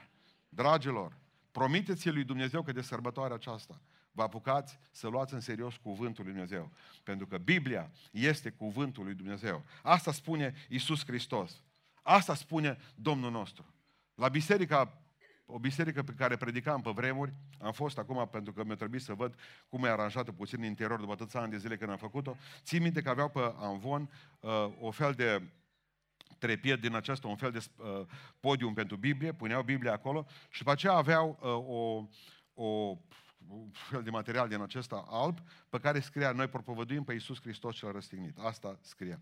Dragilor, 0.48 1.12
promiteți 1.58 2.08
lui 2.08 2.24
Dumnezeu 2.24 2.62
că 2.62 2.72
de 2.72 2.80
sărbătoarea 2.80 3.36
aceasta 3.36 3.80
vă 4.12 4.22
apucați 4.22 4.78
să 4.90 5.08
luați 5.08 5.34
în 5.34 5.40
serios 5.40 5.76
cuvântul 5.76 6.24
lui 6.24 6.32
Dumnezeu. 6.32 6.70
Pentru 7.02 7.26
că 7.26 7.38
Biblia 7.38 7.90
este 8.10 8.50
cuvântul 8.50 9.04
lui 9.04 9.14
Dumnezeu. 9.14 9.64
Asta 9.82 10.12
spune 10.12 10.54
Isus 10.68 11.04
Hristos. 11.04 11.62
Asta 12.02 12.34
spune 12.34 12.78
Domnul 12.94 13.30
nostru. 13.30 13.74
La 14.14 14.28
biserica, 14.28 15.02
o 15.46 15.58
biserică 15.58 16.02
pe 16.02 16.12
care 16.12 16.36
predicam 16.36 16.80
pe 16.80 16.90
vremuri, 16.90 17.32
am 17.60 17.72
fost 17.72 17.98
acum 17.98 18.28
pentru 18.28 18.52
că 18.52 18.64
mi-a 18.64 18.76
trebuit 18.76 19.02
să 19.02 19.14
văd 19.14 19.34
cum 19.68 19.84
e 19.84 19.88
aranjată 19.88 20.32
puțin 20.32 20.58
în 20.58 20.66
interior 20.66 21.00
după 21.00 21.12
atâția 21.12 21.40
ani 21.40 21.50
de 21.50 21.58
zile 21.58 21.76
când 21.76 21.90
am 21.90 21.96
făcut-o. 21.96 22.36
Țin 22.62 22.82
minte 22.82 23.02
că 23.02 23.08
aveau 23.08 23.28
pe 23.28 23.54
Anvon 23.56 24.10
uh, 24.40 24.50
o 24.80 24.90
fel 24.90 25.12
de 25.12 25.42
trepied 26.38 26.80
din 26.80 26.94
acesta, 26.94 27.28
un 27.28 27.36
fel 27.36 27.50
de 27.50 27.64
uh, 27.76 28.06
podium 28.40 28.74
pentru 28.74 28.96
Biblie, 28.96 29.32
puneau 29.32 29.62
Biblia 29.62 29.92
acolo 29.92 30.26
și 30.50 30.58
după 30.58 30.70
aceea 30.70 30.92
aveau 30.92 31.38
uh, 31.40 32.04
o, 32.54 32.64
o 32.64 32.98
un 33.48 33.70
fel 33.70 34.02
de 34.02 34.10
material 34.10 34.48
din 34.48 34.60
acesta 34.60 35.04
alb, 35.08 35.38
pe 35.68 35.78
care 35.78 36.00
scria, 36.00 36.32
noi 36.32 36.48
propovăduim 36.48 37.04
pe 37.04 37.12
Iisus 37.12 37.40
Hristos 37.40 37.76
cel 37.76 37.92
răstignit. 37.92 38.38
Asta 38.38 38.78
scria. 38.80 39.20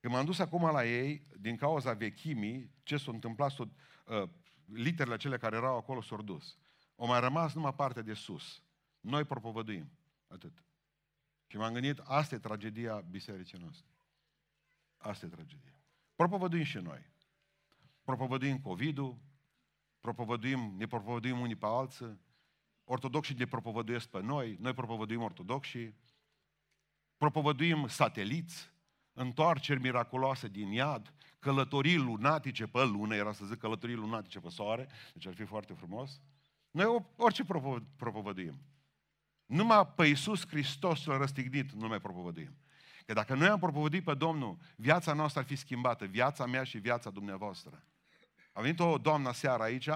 Când 0.00 0.14
m-am 0.14 0.24
dus 0.24 0.38
acum 0.38 0.70
la 0.70 0.86
ei, 0.86 1.26
din 1.40 1.56
cauza 1.56 1.92
vechimii, 1.92 2.70
ce 2.82 2.96
s-a 2.96 3.10
întâmplat, 3.10 3.50
s-o, 3.50 3.64
uh, 4.06 4.28
literele 4.64 5.16
cele 5.16 5.38
care 5.38 5.56
erau 5.56 5.76
acolo 5.76 6.00
s-au 6.00 6.22
dus. 6.22 6.56
O 6.94 7.06
mai 7.06 7.20
rămas 7.20 7.54
numai 7.54 7.74
partea 7.74 8.02
de 8.02 8.14
sus. 8.14 8.62
Noi 9.00 9.24
propovăduim. 9.24 9.90
Atât. 10.26 10.62
Și 11.46 11.56
m-am 11.56 11.72
gândit, 11.72 11.98
asta 11.98 12.34
e 12.34 12.38
tragedia 12.38 13.04
bisericii 13.10 13.58
noastre. 13.58 13.86
Asta 14.96 15.26
e 15.26 15.28
tragedia. 15.28 15.77
Propovăduim 16.18 16.62
și 16.62 16.78
noi. 16.78 17.06
Propovăduim 18.02 18.58
COVID-ul, 18.58 19.18
propovăduim, 20.00 20.74
ne 20.76 20.86
propovăduim 20.86 21.40
unii 21.40 21.56
pe 21.56 21.66
alții, 21.66 22.20
ortodoxii 22.84 23.34
ne 23.34 23.44
propovăduiesc 23.44 24.08
pe 24.08 24.20
noi, 24.20 24.56
noi 24.60 24.74
propovăduim 24.74 25.22
ortodoxii, 25.22 25.94
propovăduim 27.16 27.86
sateliți, 27.88 28.70
întoarceri 29.12 29.80
miraculoase 29.80 30.48
din 30.48 30.72
iad, 30.72 31.14
călătorii 31.38 31.96
lunatice 31.96 32.66
pe 32.66 32.84
lună, 32.84 33.14
era 33.14 33.32
să 33.32 33.44
zic 33.44 33.58
călătorii 33.58 33.94
lunatice 33.94 34.40
pe 34.40 34.48
soare, 34.48 34.88
deci 35.12 35.26
ar 35.26 35.34
fi 35.34 35.44
foarte 35.44 35.72
frumos. 35.72 36.20
Noi 36.70 37.04
orice 37.16 37.44
propovăduim. 37.96 38.58
Numai 39.46 39.86
pe 39.86 40.06
Iisus 40.06 40.46
Hristos 40.46 41.04
l-a 41.04 41.16
răstignit, 41.16 41.72
nu 41.72 41.88
mai 41.88 42.00
propovăduim. 42.00 42.56
Că 43.08 43.14
dacă 43.14 43.34
noi 43.34 43.48
am 43.48 43.58
propovăduit 43.58 44.04
pe 44.04 44.14
Domnul, 44.14 44.56
viața 44.76 45.12
noastră 45.12 45.40
ar 45.40 45.46
fi 45.46 45.56
schimbată, 45.56 46.04
viața 46.04 46.46
mea 46.46 46.64
și 46.64 46.78
viața 46.78 47.10
dumneavoastră. 47.10 47.82
A 48.52 48.60
venit 48.60 48.80
o 48.80 48.98
doamnă 48.98 49.32
seara 49.32 49.64
aici, 49.64 49.88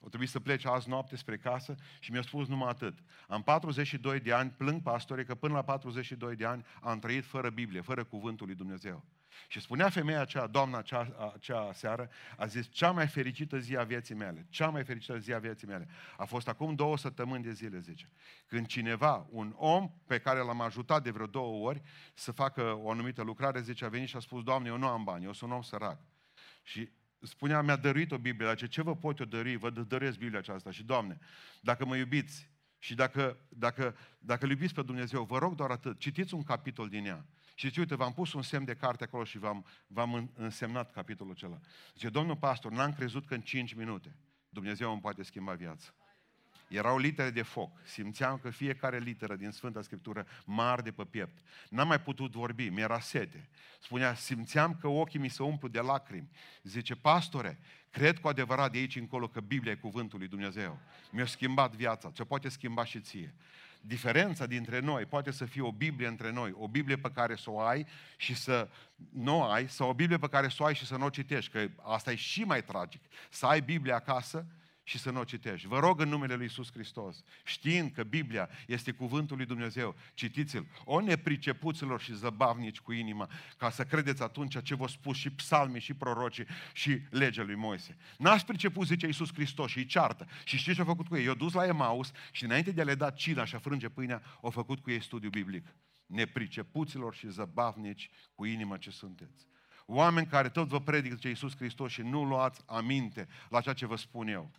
o 0.00 0.08
trebuie 0.08 0.28
să 0.28 0.40
plece 0.40 0.68
azi 0.68 0.88
noapte 0.88 1.16
spre 1.16 1.36
casă 1.36 1.74
și 1.98 2.10
mi-a 2.10 2.22
spus 2.22 2.48
numai 2.48 2.68
atât. 2.68 2.98
Am 3.28 3.42
42 3.42 4.20
de 4.20 4.32
ani, 4.32 4.50
plâng 4.50 4.82
pastore 4.82 5.24
că 5.24 5.34
până 5.34 5.54
la 5.54 5.62
42 5.62 6.36
de 6.36 6.44
ani 6.44 6.64
am 6.80 6.98
trăit 6.98 7.24
fără 7.24 7.50
Biblie, 7.50 7.80
fără 7.80 8.04
cuvântul 8.04 8.46
lui 8.46 8.54
Dumnezeu. 8.54 9.04
Și 9.48 9.60
spunea 9.60 9.88
femeia 9.88 10.20
aceea, 10.20 10.46
doamna 10.46 10.78
acea, 10.78 11.32
acea 11.34 11.72
seară, 11.72 12.10
a 12.36 12.46
zis, 12.46 12.68
cea 12.70 12.90
mai 12.90 13.06
fericită 13.06 13.58
zi 13.58 13.76
a 13.76 13.82
vieții 13.82 14.14
mele, 14.14 14.46
cea 14.50 14.68
mai 14.68 14.84
fericită 14.84 15.18
zi 15.18 15.32
a 15.32 15.38
vieții 15.38 15.66
mele, 15.66 15.88
a 16.16 16.24
fost 16.24 16.48
acum 16.48 16.74
două 16.74 16.96
săptămâni 16.96 17.42
de 17.42 17.52
zile, 17.52 17.78
zice. 17.78 18.10
Când 18.46 18.66
cineva, 18.66 19.26
un 19.30 19.52
om 19.56 19.92
pe 20.06 20.18
care 20.18 20.38
l-am 20.38 20.60
ajutat 20.60 21.02
de 21.02 21.10
vreo 21.10 21.26
două 21.26 21.68
ori 21.68 21.82
să 22.14 22.32
facă 22.32 22.78
o 22.78 22.90
anumită 22.90 23.22
lucrare, 23.22 23.60
zice, 23.60 23.84
a 23.84 23.88
venit 23.88 24.08
și 24.08 24.16
a 24.16 24.20
spus, 24.20 24.42
Doamne, 24.42 24.68
eu 24.68 24.78
nu 24.78 24.86
am 24.86 25.04
bani, 25.04 25.24
eu 25.24 25.32
sunt 25.32 25.50
un 25.50 25.56
om 25.56 25.62
sărac. 25.62 26.00
Și 26.62 26.90
spunea, 27.20 27.62
mi-a 27.62 27.76
dăruit 27.76 28.12
o 28.12 28.18
Biblie, 28.18 28.46
dar 28.46 28.56
ce, 28.56 28.66
ce 28.66 28.82
vă 28.82 28.96
pot 28.96 29.18
eu 29.18 29.26
dărui? 29.26 29.56
Vă 29.56 29.70
dăruiesc 29.70 30.18
Biblia 30.18 30.38
aceasta. 30.38 30.70
Și, 30.70 30.84
Doamne, 30.84 31.18
dacă 31.60 31.84
mă 31.84 31.96
iubiți 31.96 32.50
și 32.82 32.94
dacă, 32.94 33.38
dacă, 33.48 33.96
dacă 34.18 34.46
iubiți 34.46 34.74
pe 34.74 34.82
Dumnezeu, 34.82 35.24
vă 35.24 35.38
rog 35.38 35.54
doar 35.54 35.70
atât, 35.70 35.98
citiți 35.98 36.34
un 36.34 36.42
capitol 36.42 36.88
din 36.88 37.06
ea. 37.06 37.26
Și 37.54 37.66
zice, 37.66 37.80
uite, 37.80 37.94
v-am 37.94 38.12
pus 38.12 38.32
un 38.32 38.42
semn 38.42 38.64
de 38.64 38.74
carte 38.74 39.04
acolo 39.04 39.24
și 39.24 39.38
v-am, 39.38 39.66
v-am 39.86 40.30
însemnat 40.34 40.92
capitolul 40.92 41.32
acela. 41.32 41.58
Zice, 41.94 42.08
domnul 42.08 42.36
pastor, 42.36 42.72
n-am 42.72 42.92
crezut 42.92 43.26
că 43.26 43.34
în 43.34 43.40
5 43.40 43.74
minute 43.74 44.16
Dumnezeu 44.48 44.92
îmi 44.92 45.00
poate 45.00 45.22
schimba 45.22 45.52
viața. 45.52 45.94
Erau 46.72 46.98
litere 46.98 47.30
de 47.30 47.42
foc. 47.42 47.70
Simțeam 47.84 48.38
că 48.38 48.50
fiecare 48.50 48.98
literă 48.98 49.36
din 49.36 49.50
Sfânta 49.50 49.82
Scriptură 49.82 50.26
mă 50.44 50.78
de 50.84 50.90
pe 50.90 51.04
piept. 51.04 51.38
N-am 51.68 51.88
mai 51.88 52.00
putut 52.00 52.32
vorbi, 52.32 52.68
mi-era 52.68 53.00
sete. 53.00 53.48
Spunea, 53.80 54.14
simțeam 54.14 54.76
că 54.80 54.88
ochii 54.88 55.20
mi 55.20 55.28
se 55.28 55.42
umplu 55.42 55.68
de 55.68 55.80
lacrimi. 55.80 56.28
Zice, 56.62 56.94
pastore, 56.94 57.58
cred 57.90 58.18
cu 58.18 58.28
adevărat 58.28 58.72
de 58.72 58.78
aici 58.78 58.96
încolo 58.96 59.28
că 59.28 59.40
Biblia 59.40 59.72
e 59.72 59.74
cuvântul 59.74 60.18
lui 60.18 60.28
Dumnezeu. 60.28 60.78
Mi-a 61.10 61.26
schimbat 61.26 61.74
viața, 61.74 62.10
ce 62.10 62.24
poate 62.24 62.48
schimba 62.48 62.84
și 62.84 63.00
ție. 63.00 63.34
Diferența 63.80 64.46
dintre 64.46 64.78
noi 64.78 65.04
poate 65.04 65.30
să 65.30 65.44
fie 65.44 65.62
o 65.62 65.72
Biblie 65.72 66.06
între 66.06 66.32
noi, 66.32 66.52
o 66.54 66.68
Biblie 66.68 66.96
pe 66.96 67.10
care 67.10 67.36
să 67.36 67.50
o 67.50 67.60
ai 67.60 67.86
și 68.16 68.34
să 68.34 68.68
nu 69.12 69.38
o 69.38 69.42
ai, 69.42 69.68
sau 69.68 69.88
o 69.88 69.94
Biblie 69.94 70.18
pe 70.18 70.28
care 70.28 70.48
să 70.48 70.56
o 70.62 70.64
ai 70.64 70.74
și 70.74 70.86
să 70.86 70.96
nu 70.96 71.04
o 71.04 71.10
citești, 71.10 71.50
că 71.50 71.68
asta 71.82 72.12
e 72.12 72.14
și 72.14 72.44
mai 72.44 72.64
tragic. 72.64 73.02
Să 73.30 73.46
ai 73.46 73.60
Biblia 73.60 73.94
acasă 73.94 74.46
și 74.82 74.98
să 74.98 75.10
nu 75.10 75.20
o 75.20 75.24
citești. 75.24 75.66
Vă 75.66 75.78
rog 75.78 76.00
în 76.00 76.08
numele 76.08 76.34
Lui 76.34 76.44
Iisus 76.44 76.72
Hristos, 76.72 77.22
știind 77.44 77.90
că 77.90 78.02
Biblia 78.02 78.48
este 78.66 78.92
cuvântul 78.92 79.36
lui 79.36 79.46
Dumnezeu, 79.46 79.94
citiți-l. 80.14 80.66
O 80.84 81.00
nepricepuților 81.00 82.00
și 82.00 82.14
zăbavnici 82.14 82.80
cu 82.80 82.92
inima, 82.92 83.30
ca 83.56 83.70
să 83.70 83.84
credeți 83.84 84.22
atunci 84.22 84.62
ce 84.62 84.74
vă 84.74 84.88
spus 84.88 85.16
și 85.16 85.30
psalmii 85.30 85.80
și 85.80 85.94
prorocii 85.94 86.46
și 86.72 87.00
legea 87.10 87.42
lui 87.42 87.54
Moise. 87.54 87.96
N-ați 88.18 88.46
priceput, 88.46 88.86
zice 88.86 89.06
Iisus 89.06 89.32
Hristos, 89.32 89.70
și 89.70 89.78
îi 89.78 89.86
ceartă. 89.86 90.26
Și 90.44 90.56
știți 90.56 90.76
ce 90.76 90.82
a 90.82 90.84
făcut 90.84 91.08
cu 91.08 91.16
ei? 91.16 91.24
I-a 91.24 91.34
dus 91.34 91.52
la 91.52 91.66
Emaus 91.66 92.10
și 92.30 92.44
înainte 92.44 92.72
de 92.72 92.80
a 92.80 92.84
le 92.84 92.94
da 92.94 93.10
cina 93.10 93.44
și 93.44 93.54
a 93.54 93.58
frânge 93.58 93.88
pâinea, 93.88 94.22
a 94.42 94.48
făcut 94.48 94.78
cu 94.78 94.90
ei 94.90 95.02
studiu 95.02 95.30
biblic. 95.30 95.66
Nepricepuților 96.06 97.14
și 97.14 97.28
zăbavnici 97.28 98.10
cu 98.34 98.44
inima 98.44 98.76
ce 98.76 98.90
sunteți. 98.90 99.46
Oameni 99.86 100.26
care 100.26 100.48
tot 100.48 100.68
vă 100.68 100.80
predică, 100.80 101.14
zice 101.14 101.28
Iisus 101.28 101.56
Hristos, 101.56 101.92
și 101.92 102.02
nu 102.02 102.24
luați 102.24 102.60
aminte 102.66 103.28
la 103.48 103.60
ceea 103.60 103.74
ce 103.74 103.86
vă 103.86 103.96
spun 103.96 104.28
eu. 104.28 104.50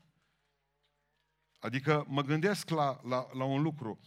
Adică 1.64 2.06
mă 2.08 2.22
gândesc 2.22 2.70
la, 2.70 3.00
la, 3.08 3.28
la 3.38 3.44
un 3.44 3.62
lucru. 3.62 4.00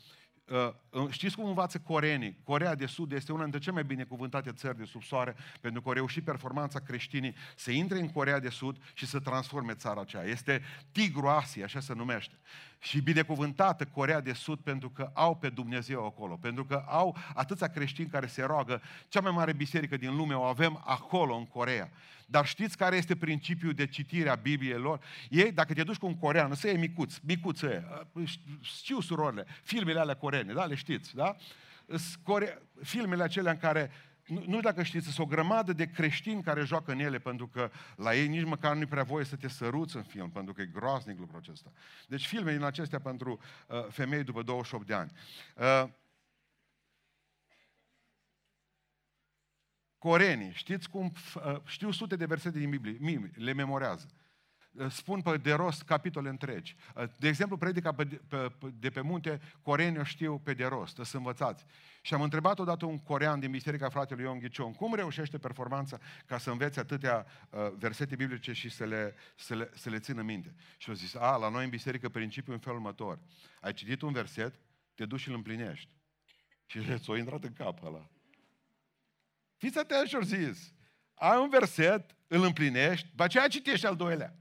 Uh, 0.91 1.11
știți 1.11 1.37
cum 1.37 1.45
învață 1.45 1.79
coreenii? 1.79 2.39
Corea 2.45 2.75
de 2.75 2.87
Sud 2.87 3.13
este 3.13 3.33
una 3.33 3.43
dintre 3.43 3.61
cele 3.61 3.75
mai 3.75 3.85
binecuvântate 3.85 4.53
țări 4.53 4.77
de 4.77 4.85
sub 4.85 5.03
soare, 5.03 5.37
pentru 5.61 5.81
că 5.81 5.89
au 5.89 5.95
reușit 5.95 6.25
performanța 6.25 6.79
creștinii 6.79 7.35
să 7.57 7.71
intre 7.71 7.99
în 7.99 8.09
Corea 8.11 8.39
de 8.39 8.49
Sud 8.49 8.77
și 8.95 9.07
să 9.07 9.21
transforme 9.21 9.75
țara 9.75 10.01
aceea. 10.01 10.23
Este 10.23 10.63
tigru 10.93 11.29
Asia, 11.29 11.65
așa 11.65 11.81
se 11.81 11.95
numește. 11.95 12.35
Și 12.79 13.01
binecuvântată 13.01 13.85
Corea 13.85 14.21
de 14.21 14.33
Sud 14.33 14.59
pentru 14.59 14.91
că 14.91 15.11
au 15.13 15.37
pe 15.37 15.49
Dumnezeu 15.49 16.07
acolo, 16.07 16.37
pentru 16.37 16.65
că 16.65 16.85
au 16.87 17.17
atâția 17.35 17.69
creștini 17.69 18.09
care 18.09 18.27
se 18.27 18.43
roagă. 18.43 18.83
Cea 19.09 19.21
mai 19.21 19.33
mare 19.33 19.53
biserică 19.53 19.97
din 19.97 20.17
lume 20.17 20.35
o 20.35 20.43
avem 20.43 20.83
acolo, 20.85 21.37
în 21.37 21.47
Corea. 21.47 21.91
Dar 22.27 22.47
știți 22.47 22.77
care 22.77 22.97
este 22.97 23.17
principiul 23.17 23.73
de 23.73 23.87
citire 23.87 24.29
a 24.29 24.35
Bibliei 24.35 24.79
lor? 24.79 25.01
Ei, 25.29 25.53
dacă 25.53 25.73
te 25.73 25.83
duci 25.83 25.97
cu 25.97 26.07
un 26.07 26.17
corean, 26.17 26.55
să 26.55 26.69
e 26.69 26.77
micuț, 26.77 27.17
micuț 27.23 27.63
e, 27.63 27.85
știu 28.61 29.01
surorile, 29.01 29.47
filmele 29.63 30.01
alea 30.01 30.17
coreene, 30.17 30.53
da, 30.53 30.65
le 30.65 30.75
știți, 30.75 31.15
da? 31.15 31.37
Core... 32.23 32.63
Filmele 32.83 33.23
acelea 33.23 33.53
în 33.53 33.59
care 33.59 33.91
nu, 34.27 34.39
nu 34.39 34.45
știu 34.45 34.61
dacă 34.61 34.83
știți, 34.83 35.05
sunt 35.05 35.27
o 35.27 35.31
grămadă 35.31 35.73
de 35.73 35.87
creștini 35.87 36.43
care 36.43 36.65
joacă 36.65 36.93
în 36.93 36.99
ele, 36.99 37.19
pentru 37.19 37.47
că 37.49 37.71
la 37.97 38.15
ei 38.15 38.29
nici 38.29 38.45
măcar 38.45 38.75
nu-i 38.75 38.87
prea 38.87 39.03
voie 39.03 39.25
să 39.25 39.37
te 39.37 39.49
săruți 39.49 39.97
în 39.97 40.03
film, 40.03 40.31
pentru 40.31 40.53
că 40.53 40.63
e 40.63 40.67
groaznic 40.73 41.19
lucrul 41.19 41.39
acesta. 41.39 41.73
Deci 42.09 42.27
filme 42.27 42.53
din 42.53 42.63
acestea 42.63 43.01
pentru 43.01 43.41
uh, 43.69 43.87
femei 43.89 44.25
după 44.25 44.43
28 44.43 44.87
de 44.87 44.95
ani. 44.95 45.11
Uh, 45.57 45.89
Corenii, 49.99 50.53
știți 50.53 50.91
cum, 50.91 51.13
uh, 51.35 51.57
știu 51.65 51.91
sute 51.91 52.17
de 52.17 52.25
versete 52.25 52.59
din 52.59 52.71
Biblie, 52.71 53.31
le 53.35 53.53
memorează. 53.53 54.07
Uh, 54.77 54.91
spun 54.91 55.21
pe 55.21 55.37
de 55.37 55.53
rost 55.53 55.83
capitole 55.83 56.29
întregi. 56.29 56.77
Uh, 56.95 57.05
de 57.19 57.29
exemplu, 57.29 57.57
predica 57.57 57.93
pe, 57.93 58.05
pe, 58.05 58.53
de 58.79 58.91
pe 58.91 59.01
munte, 59.01 59.41
corenii 59.63 59.99
o 59.99 60.05
știu 60.05 60.39
pe 60.39 60.55
de 60.55 60.65
rost, 60.65 60.95
sunt 60.95 61.13
învățați. 61.13 61.67
Și 62.01 62.15
am 62.15 62.23
întrebat 62.23 62.59
odată 62.59 62.85
un 62.85 62.99
corean 62.99 63.41
din 63.41 63.51
Biserica 63.51 63.89
fratelui 63.89 64.25
Ion 64.25 64.39
Ghicion, 64.39 64.73
cum 64.73 64.95
reușește 64.95 65.39
performanța 65.39 65.99
ca 66.27 66.39
să 66.39 66.51
învețe 66.51 66.81
atâtea 66.81 67.27
uh, 67.51 67.61
versete 67.79 68.17
biblice 68.17 68.53
și 68.53 68.69
să 68.69 68.85
le, 68.85 69.15
să, 69.37 69.55
le, 69.55 69.71
să 69.75 69.91
le 69.91 69.99
țină 69.99 70.23
minte. 70.23 70.55
Și 70.77 70.89
au 70.89 70.95
zis, 70.95 71.15
a, 71.15 71.37
la 71.37 71.49
noi 71.49 71.65
în 71.65 71.71
biserică 71.71 72.09
principiul 72.09 72.55
în 72.55 72.61
felul 72.61 72.79
următor. 72.79 73.19
Ai 73.61 73.73
citit 73.73 74.03
un 74.03 74.13
verset, 74.13 74.61
te 74.95 75.07
duci 75.07 75.21
și 75.21 75.29
îl 75.29 75.35
împlinești. 75.35 75.91
Și 76.67 76.99
ți-a 76.99 77.17
intrat 77.17 77.45
în 77.45 77.53
cap 77.53 77.83
ăla. 77.83 78.11
Fiți 79.57 79.79
atenți 79.79 80.11
ce 80.11 80.19
zis. 80.23 80.73
Ai 81.15 81.39
un 81.39 81.49
verset, 81.49 82.17
îl 82.27 82.45
împlinești, 82.45 83.09
după 83.09 83.23
aceea 83.23 83.49
citești 83.49 83.87
al 83.87 83.97
doilea. 83.97 84.35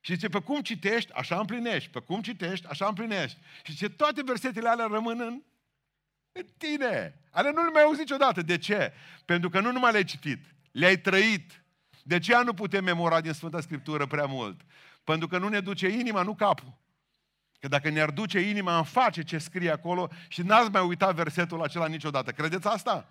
Și 0.00 0.14
zice, 0.14 0.28
pe 0.28 0.38
cum 0.38 0.60
citești, 0.60 1.12
așa 1.12 1.38
împlinești. 1.38 1.90
Pe 1.90 2.00
cum 2.00 2.20
citești, 2.20 2.66
așa 2.66 2.86
împlinești. 2.86 3.38
Și 3.62 3.72
zice, 3.72 3.88
toate 3.88 4.22
versetele 4.22 4.68
alea 4.68 4.86
rămân 4.86 5.20
în, 5.20 5.42
în 6.32 6.46
tine. 6.56 7.20
Ale 7.30 7.50
nu 7.50 7.62
le 7.62 7.70
mai 7.70 7.82
auzi 7.82 8.00
niciodată. 8.00 8.42
De 8.42 8.58
ce? 8.58 8.92
Pentru 9.24 9.48
că 9.48 9.60
nu 9.60 9.72
numai 9.72 9.90
le-ai 9.90 10.04
citit, 10.04 10.44
le-ai 10.72 10.98
trăit. 10.98 11.64
De 12.02 12.18
ce 12.18 12.42
nu 12.42 12.54
putem 12.54 12.84
memora 12.84 13.20
din 13.20 13.32
Sfânta 13.32 13.60
Scriptură 13.60 14.06
prea 14.06 14.26
mult? 14.26 14.60
Pentru 15.04 15.28
că 15.28 15.38
nu 15.38 15.48
ne 15.48 15.60
duce 15.60 15.88
inima, 15.88 16.22
nu 16.22 16.34
capul. 16.34 16.78
Că 17.58 17.68
dacă 17.68 17.88
ne-ar 17.88 18.10
duce 18.10 18.40
inima, 18.40 18.76
am 18.76 18.84
face 18.84 19.22
ce 19.22 19.38
scrie 19.38 19.70
acolo 19.70 20.10
și 20.28 20.42
n-ați 20.42 20.70
mai 20.70 20.86
uitat 20.86 21.14
versetul 21.14 21.62
acela 21.62 21.86
niciodată. 21.86 22.30
Credeți 22.30 22.66
asta? 22.66 23.08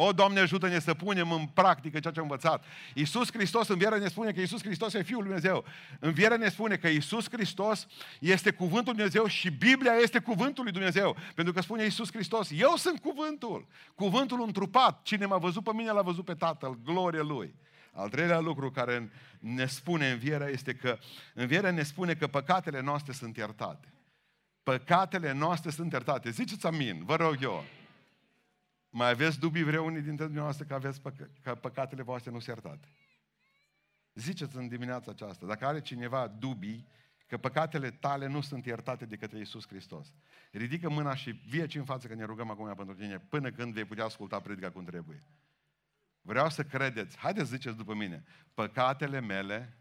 O, 0.00 0.12
Doamne, 0.12 0.40
ajută-ne 0.40 0.78
să 0.78 0.94
punem 0.94 1.32
în 1.32 1.46
practică 1.46 2.00
ceea 2.00 2.12
ce 2.12 2.18
am 2.18 2.24
învățat. 2.24 2.64
Iisus 2.94 3.32
Hristos, 3.32 3.68
învierea 3.68 3.98
ne 3.98 4.08
spune 4.08 4.32
că 4.32 4.40
Iisus 4.40 4.62
Hristos 4.62 4.94
e 4.94 5.02
Fiul 5.02 5.22
lui 5.22 5.26
Dumnezeu. 5.26 5.64
Învierea 5.98 6.36
ne 6.36 6.48
spune 6.48 6.76
că 6.76 6.88
Iisus 6.88 7.26
Hristos 7.30 7.86
este 8.20 8.50
cuvântul 8.50 8.94
lui 8.94 8.94
Dumnezeu 8.94 9.26
și 9.26 9.50
Biblia 9.50 9.92
este 9.92 10.18
cuvântul 10.18 10.62
lui 10.64 10.72
Dumnezeu. 10.72 11.16
Pentru 11.34 11.54
că 11.54 11.60
spune 11.60 11.82
Iisus 11.82 12.12
Hristos, 12.12 12.50
eu 12.52 12.74
sunt 12.76 13.00
cuvântul. 13.00 13.66
Cuvântul 13.94 14.42
întrupat. 14.42 15.02
Cine 15.02 15.26
m-a 15.26 15.38
văzut 15.38 15.64
pe 15.64 15.72
mine, 15.74 15.90
l-a 15.90 16.02
văzut 16.02 16.24
pe 16.24 16.34
Tatăl. 16.34 16.78
Glorie 16.84 17.22
Lui. 17.22 17.54
Al 17.92 18.08
treilea 18.08 18.40
lucru 18.40 18.70
care 18.70 19.10
ne 19.38 19.66
spune 19.66 20.10
învierea 20.10 20.48
este 20.48 20.74
că 20.74 20.98
învierea 21.34 21.70
ne 21.70 21.82
spune 21.82 22.14
că 22.14 22.26
păcatele 22.26 22.80
noastre 22.80 23.12
sunt 23.12 23.36
iertate. 23.36 23.92
Păcatele 24.62 25.32
noastre 25.32 25.70
sunt 25.70 25.92
iertate. 25.92 26.30
Ziceți 26.30 26.66
amin, 26.66 27.02
vă 27.04 27.16
rog 27.16 27.36
eu. 27.40 27.64
Mai 28.90 29.10
aveți 29.10 29.38
dubii 29.38 29.62
vreo 29.62 29.82
unii 29.82 30.00
dintre 30.00 30.24
dumneavoastră 30.24 30.64
că, 30.64 30.74
aveți 30.74 31.00
păcă- 31.00 31.30
că 31.42 31.54
păcatele 31.54 32.02
voastre 32.02 32.30
nu 32.30 32.38
sunt 32.40 32.56
iertate? 32.56 32.88
Ziceți 34.14 34.56
în 34.56 34.68
dimineața 34.68 35.10
aceasta, 35.10 35.46
dacă 35.46 35.66
are 35.66 35.80
cineva 35.80 36.26
dubii 36.26 36.88
că 37.26 37.36
păcatele 37.36 37.90
tale 37.90 38.26
nu 38.26 38.40
sunt 38.40 38.66
iertate 38.66 39.04
de 39.04 39.16
către 39.16 39.38
Iisus 39.38 39.66
Hristos. 39.66 40.12
Ridică 40.50 40.90
mâna 40.90 41.14
și 41.14 41.30
vie 41.30 41.66
în 41.74 41.84
față 41.84 42.06
că 42.06 42.14
ne 42.14 42.24
rugăm 42.24 42.50
acum 42.50 42.74
pentru 42.74 42.94
tine, 42.94 43.18
până 43.18 43.50
când 43.50 43.72
vei 43.72 43.84
putea 43.84 44.04
asculta 44.04 44.40
predica 44.40 44.70
cum 44.70 44.84
trebuie. 44.84 45.22
Vreau 46.20 46.50
să 46.50 46.64
credeți, 46.64 47.18
haideți 47.18 47.50
ziceți 47.50 47.76
după 47.76 47.94
mine, 47.94 48.24
păcatele 48.54 49.20
mele 49.20 49.76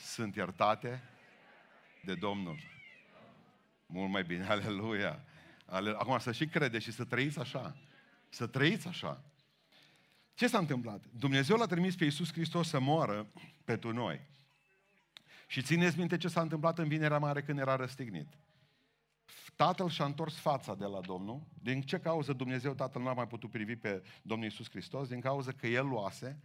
sunt 0.00 0.34
iertate 0.34 1.02
de 2.04 2.14
Domnul. 2.14 2.58
Mult 3.86 4.10
mai 4.10 4.24
bine, 4.24 4.46
aleluia. 4.56 5.24
Ale... 5.68 5.90
Acum 5.90 6.18
să 6.18 6.32
și 6.32 6.46
credeți 6.46 6.84
și 6.84 6.92
să 6.92 7.04
trăiți 7.04 7.38
așa. 7.38 7.76
Să 8.28 8.46
trăiți 8.46 8.86
așa. 8.86 9.24
Ce 10.34 10.46
s-a 10.46 10.58
întâmplat? 10.58 11.04
Dumnezeu 11.18 11.56
l-a 11.56 11.66
trimis 11.66 11.96
pe 11.96 12.04
Iisus 12.04 12.32
Hristos 12.32 12.68
să 12.68 12.80
moară 12.80 13.26
pentru 13.64 13.92
noi. 13.92 14.20
Și 15.46 15.62
țineți 15.62 15.98
minte 15.98 16.16
ce 16.16 16.28
s-a 16.28 16.40
întâmplat 16.40 16.78
în 16.78 16.88
Vinerea 16.88 17.18
Mare 17.18 17.42
când 17.42 17.58
era 17.58 17.76
răstignit. 17.76 18.28
Tatăl 19.56 19.88
și-a 19.88 20.04
întors 20.04 20.38
fața 20.38 20.74
de 20.74 20.84
la 20.84 21.00
Domnul. 21.00 21.42
Din 21.62 21.82
ce 21.82 21.98
cauză 21.98 22.32
Dumnezeu 22.32 22.74
Tatăl 22.74 23.02
nu 23.02 23.08
a 23.08 23.12
mai 23.12 23.26
putut 23.26 23.50
privi 23.50 23.76
pe 23.76 24.02
Domnul 24.22 24.48
Iisus 24.48 24.70
Hristos? 24.70 25.08
Din 25.08 25.20
cauza 25.20 25.52
că 25.52 25.66
El 25.66 25.86
luase 25.86 26.38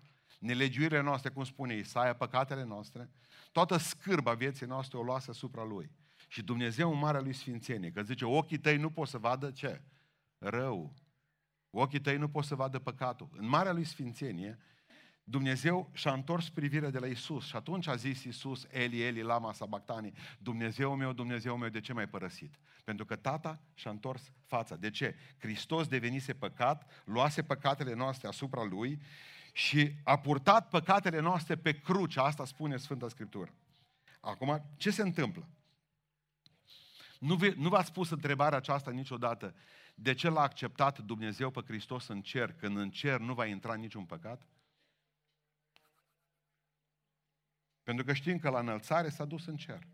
nelegiurile 0.43 1.01
noastre, 1.01 1.29
cum 1.29 1.43
spune 1.43 1.75
Isaia, 1.75 2.15
păcatele 2.15 2.63
noastre, 2.63 3.09
toată 3.51 3.77
scârba 3.77 4.33
vieții 4.33 4.65
noastre 4.65 4.97
o 4.97 5.03
luase 5.03 5.29
asupra 5.29 5.63
Lui. 5.63 5.91
Și 6.33 6.41
Dumnezeu 6.41 6.91
în 6.91 6.97
marea 6.97 7.21
Lui 7.21 7.33
Sfințenie, 7.33 7.91
că 7.91 8.01
zice, 8.01 8.25
ochii 8.25 8.57
tăi 8.57 8.77
nu 8.77 8.89
pot 8.89 9.07
să 9.07 9.17
vadă 9.17 9.51
ce? 9.51 9.81
Rău. 10.37 10.93
Ochii 11.69 11.99
tăi 11.99 12.17
nu 12.17 12.29
pot 12.29 12.43
să 12.43 12.55
vadă 12.55 12.79
păcatul. 12.79 13.29
În 13.31 13.47
marea 13.47 13.71
Lui 13.71 13.83
Sfințenie, 13.83 14.59
Dumnezeu 15.23 15.89
și-a 15.93 16.13
întors 16.13 16.49
privirea 16.49 16.89
de 16.89 16.99
la 16.99 17.05
Isus 17.05 17.45
și 17.45 17.55
atunci 17.55 17.87
a 17.87 17.95
zis 17.95 18.23
Isus, 18.23 18.67
Eli, 18.69 19.01
Eli, 19.01 19.21
lama 19.21 19.53
sabactani, 19.53 20.11
Dumnezeu 20.39 20.95
meu, 20.95 21.13
Dumnezeu 21.13 21.57
meu, 21.57 21.69
de 21.69 21.79
ce 21.79 21.93
m-ai 21.93 22.07
părăsit? 22.07 22.59
Pentru 22.83 23.05
că 23.05 23.15
tata 23.15 23.61
și-a 23.73 23.91
întors 23.91 24.31
fața. 24.45 24.75
De 24.75 24.89
ce? 24.89 25.15
Hristos 25.37 25.87
devenise 25.87 26.33
păcat, 26.33 27.03
luase 27.05 27.43
păcatele 27.43 27.93
noastre 27.93 28.27
asupra 28.27 28.63
Lui 28.63 29.01
și 29.51 29.95
a 30.03 30.19
purtat 30.19 30.69
păcatele 30.69 31.19
noastre 31.19 31.55
pe 31.55 31.79
cruce. 31.79 32.19
Asta 32.19 32.45
spune 32.45 32.77
Sfânta 32.77 33.09
Scriptură. 33.09 33.53
Acum, 34.19 34.65
ce 34.77 34.89
se 34.89 35.01
întâmplă? 35.01 35.47
Nu, 37.23 37.35
vi, 37.35 37.49
nu 37.49 37.69
v-ați 37.69 37.91
pus 37.91 38.09
întrebarea 38.09 38.57
aceasta 38.57 38.91
niciodată. 38.91 39.55
De 39.95 40.13
ce 40.13 40.29
l-a 40.29 40.41
acceptat 40.41 40.99
Dumnezeu 40.99 41.51
pe 41.51 41.61
Hristos 41.65 42.07
în 42.07 42.21
cer, 42.21 42.53
când 42.53 42.77
în 42.77 42.91
cer 42.91 43.19
nu 43.19 43.33
va 43.33 43.45
intra 43.45 43.73
niciun 43.73 44.05
păcat? 44.05 44.47
Pentru 47.83 48.05
că 48.05 48.13
știm 48.13 48.39
că 48.39 48.49
la 48.49 48.59
înălțare 48.59 49.09
s-a 49.09 49.25
dus 49.25 49.45
în 49.45 49.55
cer. 49.55 49.87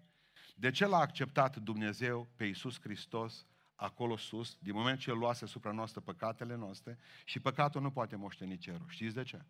De 0.56 0.72
ce 0.72 0.86
l-a 0.86 0.98
acceptat 0.98 1.56
Dumnezeu 1.56 2.30
pe 2.36 2.46
Iisus 2.46 2.80
Hristos 2.80 3.46
acolo 3.76 4.18
sus, 4.18 4.58
din 4.60 4.74
moment 4.74 5.00
ce 5.00 5.10
El 5.10 5.18
luase 5.18 5.44
asupra 5.44 5.72
noastră 5.72 6.00
păcatele 6.00 6.56
noastre 6.56 6.98
și 7.26 7.40
păcatul 7.40 7.82
nu 7.82 7.92
poate 7.92 8.16
moșteni 8.16 8.58
cerul. 8.58 8.86
Știți 8.88 9.16
de 9.16 9.24
ce? 9.24 9.46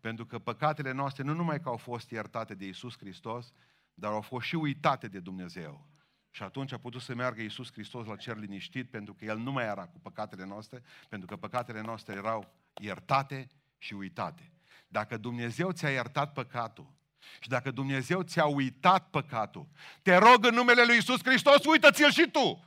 Pentru 0.00 0.26
că 0.26 0.38
păcatele 0.38 0.92
noastre 0.92 1.22
nu 1.22 1.34
numai 1.34 1.60
că 1.60 1.68
au 1.68 1.76
fost 1.76 2.10
iertate 2.10 2.54
de 2.54 2.64
Iisus 2.64 2.98
Hristos, 2.98 3.52
dar 3.94 4.12
au 4.12 4.20
fost 4.20 4.46
și 4.46 4.54
uitate 4.54 5.08
de 5.08 5.20
Dumnezeu. 5.20 5.93
Și 6.34 6.42
atunci 6.42 6.72
a 6.72 6.78
putut 6.78 7.00
să 7.00 7.14
meargă 7.14 7.40
Iisus 7.40 7.72
Hristos 7.72 8.06
la 8.06 8.16
cer 8.16 8.36
liniștit, 8.36 8.90
pentru 8.90 9.14
că 9.14 9.24
El 9.24 9.38
nu 9.38 9.52
mai 9.52 9.64
era 9.64 9.86
cu 9.86 9.98
păcatele 9.98 10.44
noastre, 10.44 10.82
pentru 11.08 11.26
că 11.26 11.36
păcatele 11.36 11.80
noastre 11.80 12.14
erau 12.14 12.54
iertate 12.80 13.48
și 13.78 13.94
uitate. 13.94 14.52
Dacă 14.88 15.16
Dumnezeu 15.16 15.70
ți-a 15.70 15.90
iertat 15.90 16.32
păcatul, 16.32 16.92
și 17.40 17.48
dacă 17.48 17.70
Dumnezeu 17.70 18.22
ți-a 18.22 18.44
uitat 18.44 19.10
păcatul, 19.10 19.68
te 20.02 20.16
rog 20.16 20.44
în 20.44 20.54
numele 20.54 20.84
Lui 20.84 20.94
Iisus 20.94 21.20
Hristos, 21.24 21.64
uită-ți-l 21.64 22.10
și 22.10 22.30
tu! 22.30 22.64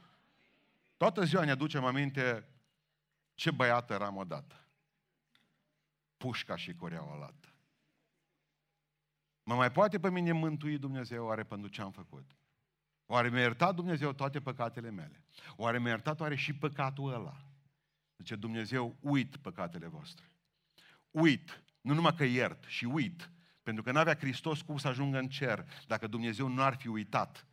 Toată 0.98 1.24
ziua 1.24 1.44
ne 1.44 1.52
aducem 1.52 1.86
aminte 1.86 2.48
ce 3.34 3.52
băiat 3.52 3.90
eram 3.90 4.16
odată. 4.16 4.68
Pușca 6.18 6.56
și 6.56 6.76
coreaua 6.76 7.18
lată. 7.18 7.54
Mă 9.44 9.56
mai 9.56 9.72
poate 9.72 10.00
pe 10.00 10.10
mine 10.10 10.32
mântui 10.32 10.78
Dumnezeu 10.78 11.26
oare 11.26 11.44
pentru 11.44 11.70
ce 11.70 11.82
am 11.82 11.92
făcut? 11.92 12.37
Oare 13.10 13.30
mi-a 13.30 13.40
iertat 13.40 13.76
Dumnezeu 13.76 14.14
toate 14.14 14.40
păcatele 14.40 14.90
mele? 14.90 15.24
Oare 15.56 15.80
mi-a 15.80 15.90
iertat 15.90 16.20
oare 16.20 16.36
și 16.36 16.54
păcatul 16.54 17.14
ăla? 17.14 17.38
Zice 18.18 18.36
Dumnezeu, 18.36 18.98
uit 19.00 19.38
păcatele 19.38 19.88
voastre. 19.88 20.32
Uit. 21.12 21.64
Nu 21.82 21.94
numai 21.94 22.16
că 22.16 22.24
iert, 22.24 22.64
și 22.64 22.86
uit. 22.86 23.32
Pentru 23.64 23.84
că 23.84 23.92
n-avea 23.92 24.16
Hristos 24.16 24.62
cum 24.62 24.78
să 24.78 24.88
ajungă 24.88 25.18
în 25.18 25.28
cer 25.28 25.66
dacă 25.88 26.08
Dumnezeu 26.08 26.48
nu 26.48 26.62
ar 26.62 26.76
fi 26.76 26.88
uitat. 26.88 27.47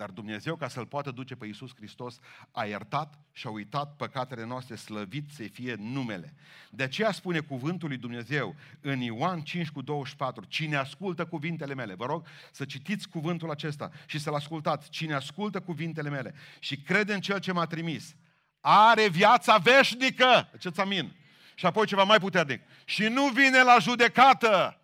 Dar 0.00 0.10
Dumnezeu, 0.10 0.56
ca 0.56 0.68
să-L 0.68 0.86
poată 0.86 1.10
duce 1.10 1.34
pe 1.34 1.46
Iisus 1.46 1.74
Hristos, 1.74 2.18
a 2.50 2.64
iertat 2.64 3.18
și 3.32 3.46
a 3.46 3.50
uitat 3.50 3.96
păcatele 3.96 4.44
noastre, 4.44 4.74
slăvit 4.74 5.30
să 5.30 5.42
fie 5.52 5.74
numele. 5.78 6.34
De 6.70 6.82
aceea 6.82 7.12
spune 7.12 7.40
cuvântul 7.40 7.88
lui 7.88 7.96
Dumnezeu 7.96 8.54
în 8.80 9.00
Ioan 9.00 9.40
5 9.40 9.70
cu 9.70 9.82
24, 9.82 10.44
cine 10.44 10.76
ascultă 10.76 11.24
cuvintele 11.24 11.74
mele, 11.74 11.94
vă 11.94 12.06
rog 12.06 12.26
să 12.52 12.64
citiți 12.64 13.08
cuvântul 13.08 13.50
acesta 13.50 13.90
și 14.06 14.18
să-l 14.18 14.34
ascultați, 14.34 14.90
cine 14.90 15.14
ascultă 15.14 15.60
cuvintele 15.60 16.10
mele 16.10 16.34
și 16.58 16.76
crede 16.76 17.14
în 17.14 17.20
Cel 17.20 17.38
ce 17.38 17.52
m-a 17.52 17.66
trimis, 17.66 18.16
are 18.60 19.08
viața 19.08 19.56
veșnică, 19.56 20.50
ce-ți 20.58 20.80
amin? 20.80 21.16
Și 21.54 21.66
apoi 21.66 21.86
ceva 21.86 22.04
mai 22.04 22.18
puternic. 22.18 22.62
Și 22.84 23.02
nu 23.02 23.28
vine 23.28 23.62
la 23.62 23.76
judecată. 23.80 24.80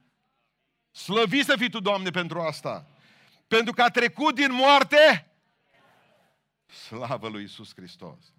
Slăvi 0.90 1.42
să 1.42 1.56
fii 1.56 1.70
tu, 1.70 1.80
Doamne, 1.80 2.10
pentru 2.10 2.40
asta. 2.40 2.90
Pentru 3.46 3.72
că 3.72 3.82
a 3.82 3.88
trecut 3.88 4.34
din 4.34 4.52
moarte, 4.52 5.30
slavă 6.66 7.28
lui 7.28 7.42
Isus 7.42 7.72
Hristos. 7.74 8.34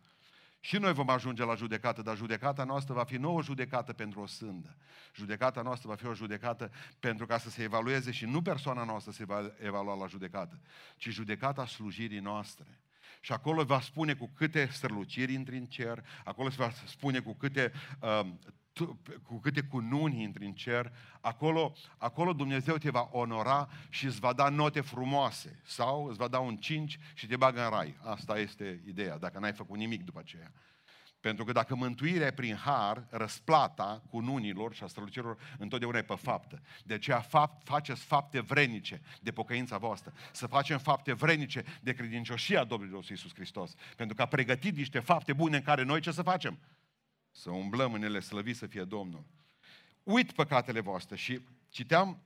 Și 0.59 0.77
noi 0.77 0.93
vom 0.93 1.09
ajunge 1.09 1.43
la 1.43 1.55
judecată, 1.55 2.01
dar 2.01 2.15
judecata 2.15 2.63
noastră 2.63 2.93
va 2.93 3.03
fi 3.03 3.15
nouă 3.15 3.41
judecată 3.41 3.93
pentru 3.93 4.19
o 4.19 4.25
sândă. 4.25 4.75
Judecata 5.13 5.61
noastră 5.61 5.89
va 5.89 5.95
fi 5.95 6.05
o 6.05 6.13
judecată 6.13 6.71
pentru 6.99 7.25
ca 7.25 7.37
să 7.37 7.49
se 7.49 7.63
evalueze 7.63 8.11
și 8.11 8.25
nu 8.25 8.41
persoana 8.41 8.83
noastră 8.83 9.11
se 9.11 9.25
va 9.25 9.51
evalua 9.59 9.95
la 9.95 10.07
judecată, 10.07 10.59
ci 10.97 11.09
judecata 11.09 11.65
slujirii 11.65 12.19
noastre. 12.19 12.79
Și 13.21 13.31
acolo 13.31 13.63
va 13.63 13.79
spune 13.79 14.13
cu 14.13 14.31
câte 14.35 14.69
străluciri 14.71 15.33
intri 15.33 15.57
în 15.57 15.65
cer, 15.65 16.03
acolo 16.23 16.49
se 16.49 16.55
va 16.59 16.71
spune 16.85 17.19
cu 17.19 17.33
câte 17.33 17.71
uh, 18.01 18.27
cu 19.23 19.39
câte 19.39 19.61
cununi 19.61 20.21
intri 20.21 20.45
în 20.45 20.53
cer, 20.53 20.91
acolo, 21.21 21.73
acolo 21.97 22.33
Dumnezeu 22.33 22.77
te 22.77 22.89
va 22.89 23.09
onora 23.11 23.69
și 23.89 24.05
îți 24.05 24.19
va 24.19 24.33
da 24.33 24.49
note 24.49 24.81
frumoase. 24.81 25.61
Sau 25.65 26.05
îți 26.05 26.17
va 26.17 26.27
da 26.27 26.39
un 26.39 26.57
5 26.57 26.99
și 27.13 27.27
te 27.27 27.35
bagă 27.35 27.63
în 27.63 27.69
rai. 27.69 27.97
Asta 28.03 28.39
este 28.39 28.81
ideea, 28.87 29.17
dacă 29.17 29.39
n-ai 29.39 29.53
făcut 29.53 29.77
nimic 29.77 30.03
după 30.03 30.19
aceea. 30.19 30.51
Pentru 31.19 31.43
că 31.43 31.51
dacă 31.51 31.75
mântuirea 31.75 32.27
e 32.27 32.31
prin 32.31 32.55
har, 32.55 33.07
răsplata 33.09 34.03
cununilor 34.09 34.73
și 34.73 34.83
a 34.83 34.87
strălucirilor 34.87 35.55
întotdeauna 35.57 35.97
e 35.97 36.01
pe 36.01 36.15
faptă. 36.15 36.61
De 36.83 36.93
aceea 36.93 37.19
fapt, 37.19 37.67
faceți 37.67 38.01
fapte 38.01 38.39
vrenice 38.39 39.01
de 39.21 39.31
pocăința 39.31 39.77
voastră. 39.77 40.13
Să 40.31 40.47
facem 40.47 40.77
fapte 40.77 41.13
vrenice 41.13 41.63
de 41.81 41.93
credincioșia 41.93 42.63
Domnului 42.63 42.93
nostru 42.93 43.13
Iisus 43.13 43.33
Hristos. 43.33 43.73
Pentru 43.95 44.15
că 44.15 44.21
a 44.21 44.25
pregătit 44.25 44.75
niște 44.75 44.99
fapte 44.99 45.33
bune 45.33 45.55
în 45.55 45.63
care 45.63 45.83
noi 45.83 46.01
ce 46.01 46.11
să 46.11 46.21
facem? 46.21 46.59
Să 47.31 47.49
umblăm 47.49 47.93
în 47.93 48.03
ele, 48.03 48.19
slăvit 48.19 48.55
să 48.55 48.67
fie 48.67 48.83
Domnul. 48.83 49.25
Uit 50.03 50.31
păcatele 50.31 50.79
voastre 50.79 51.15
și 51.15 51.41
citeam 51.69 52.21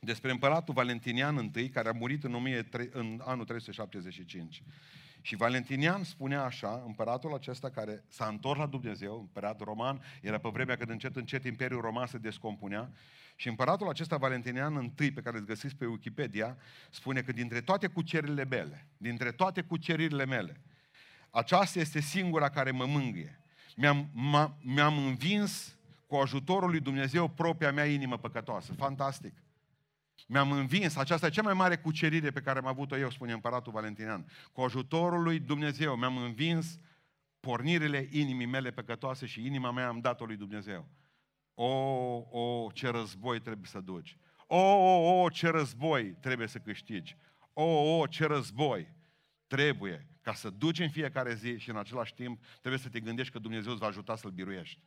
despre 0.00 0.30
împăratul 0.30 0.74
Valentinian 0.74 1.50
I, 1.54 1.68
care 1.68 1.88
a 1.88 1.92
murit 1.92 2.24
în, 2.24 2.32
13, 2.32 2.98
în 2.98 3.22
anul 3.24 3.44
375. 3.44 4.62
Și 5.26 5.36
Valentinian 5.36 6.04
spunea 6.04 6.44
așa, 6.44 6.82
împăratul 6.86 7.34
acesta 7.34 7.70
care 7.70 8.04
s-a 8.08 8.26
întors 8.26 8.58
la 8.58 8.66
Dumnezeu, 8.66 9.18
împărat 9.18 9.60
roman, 9.60 10.02
era 10.22 10.38
pe 10.38 10.48
vremea 10.52 10.76
când 10.76 10.90
încet, 10.90 11.16
încet 11.16 11.44
Imperiul 11.44 11.80
Roman 11.80 12.06
se 12.06 12.18
descompunea, 12.18 12.90
și 13.36 13.48
împăratul 13.48 13.88
acesta 13.88 14.16
Valentinian 14.16 14.92
I, 14.98 15.12
pe 15.12 15.20
care 15.20 15.36
îl 15.36 15.44
găsiți 15.44 15.76
pe 15.76 15.86
Wikipedia, 15.86 16.56
spune 16.90 17.22
că 17.22 17.32
dintre 17.32 17.60
toate 17.60 17.86
cuceririle 17.86 18.44
mele, 18.44 18.86
dintre 18.96 19.32
toate 19.32 19.62
cuceririle 19.62 20.24
mele, 20.26 20.60
aceasta 21.30 21.78
este 21.78 22.00
singura 22.00 22.48
care 22.48 22.70
mă 22.70 22.84
mângâie 22.84 23.40
mi-am, 23.76 24.10
mi-am 24.62 24.98
învins 24.98 25.76
cu 26.06 26.14
ajutorul 26.16 26.70
lui 26.70 26.80
Dumnezeu 26.80 27.28
propria 27.28 27.72
mea 27.72 27.86
inimă 27.86 28.18
păcătoasă. 28.18 28.72
Fantastic! 28.72 29.32
Mi-am 30.26 30.52
învins, 30.52 30.96
aceasta 30.96 31.26
e 31.26 31.30
cea 31.30 31.42
mai 31.42 31.54
mare 31.54 31.76
cucerire 31.76 32.30
pe 32.30 32.40
care 32.40 32.58
am 32.58 32.66
avut-o 32.66 32.96
eu, 32.96 33.10
spune 33.10 33.32
împăratul 33.32 33.72
Valentinian. 33.72 34.26
Cu 34.52 34.60
ajutorul 34.60 35.22
lui 35.22 35.38
Dumnezeu 35.38 35.96
mi-am 35.96 36.16
învins 36.16 36.78
pornirile 37.40 38.08
inimii 38.10 38.46
mele 38.46 38.70
păcătoase 38.70 39.26
și 39.26 39.46
inima 39.46 39.70
mea 39.70 39.88
am 39.88 40.00
dat-o 40.00 40.24
lui 40.24 40.36
Dumnezeu. 40.36 40.88
O, 41.54 41.66
o, 42.30 42.70
ce 42.72 42.88
război 42.88 43.40
trebuie 43.40 43.68
să 43.68 43.80
duci. 43.80 44.18
O, 44.46 44.58
o, 44.58 45.22
o, 45.22 45.28
ce 45.28 45.48
război 45.48 46.04
trebuie 46.04 46.46
să 46.46 46.58
câștigi. 46.58 47.16
O, 47.52 47.98
o, 47.98 48.06
ce 48.06 48.26
război. 48.26 48.94
trebuie 49.46 50.06
ca 50.20 50.34
să 50.34 50.50
duci 50.50 50.78
în 50.78 50.90
fiecare 50.90 51.34
zi 51.34 51.58
și 51.58 51.70
în 51.70 51.76
același 51.76 52.14
timp 52.14 52.42
trebuie 52.60 52.80
să 52.80 52.88
te 52.88 53.00
gândești 53.00 53.32
că 53.32 53.38
Dumnezeu 53.38 53.70
îți 53.70 53.80
va 53.80 53.86
ajuta 53.86 54.16
să-L 54.16 54.30
biruiești. 54.30 54.80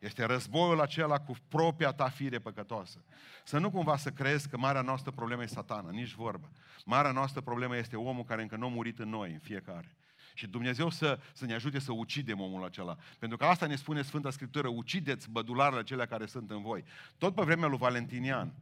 Este 0.00 0.24
războiul 0.24 0.80
acela 0.80 1.18
cu 1.18 1.34
propria 1.48 1.92
ta 1.92 2.08
fire 2.08 2.38
păcătoasă. 2.38 3.04
Să 3.44 3.58
nu 3.58 3.70
cumva 3.70 3.96
să 3.96 4.10
crezi 4.10 4.48
că 4.48 4.58
marea 4.58 4.80
noastră 4.80 5.10
problemă 5.10 5.42
e 5.42 5.46
satana, 5.46 5.90
nici 5.90 6.12
vorbă. 6.12 6.50
Marea 6.84 7.10
noastră 7.10 7.40
problemă 7.40 7.76
este 7.76 7.96
omul 7.96 8.24
care 8.24 8.42
încă 8.42 8.56
nu 8.56 8.66
a 8.66 8.68
murit 8.68 8.98
în 8.98 9.08
noi, 9.08 9.32
în 9.32 9.38
fiecare. 9.38 9.96
Și 10.34 10.46
Dumnezeu 10.46 10.90
să, 10.90 11.18
să 11.32 11.44
ne 11.44 11.54
ajute 11.54 11.78
să 11.78 11.92
ucidem 11.92 12.40
omul 12.40 12.64
acela. 12.64 12.96
Pentru 13.18 13.38
că 13.38 13.44
asta 13.44 13.66
ne 13.66 13.76
spune 13.76 14.02
Sfânta 14.02 14.30
Scriptură, 14.30 14.68
ucideți 14.68 15.30
bădularele 15.30 15.80
acelea 15.80 16.06
care 16.06 16.26
sunt 16.26 16.50
în 16.50 16.62
voi. 16.62 16.84
Tot 17.18 17.34
pe 17.34 17.42
vremea 17.42 17.68
lui 17.68 17.78
Valentinian, 17.78 18.54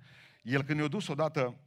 el 0.42 0.62
când 0.62 0.78
ne-a 0.78 0.88
dus 0.88 1.08
odată 1.08 1.58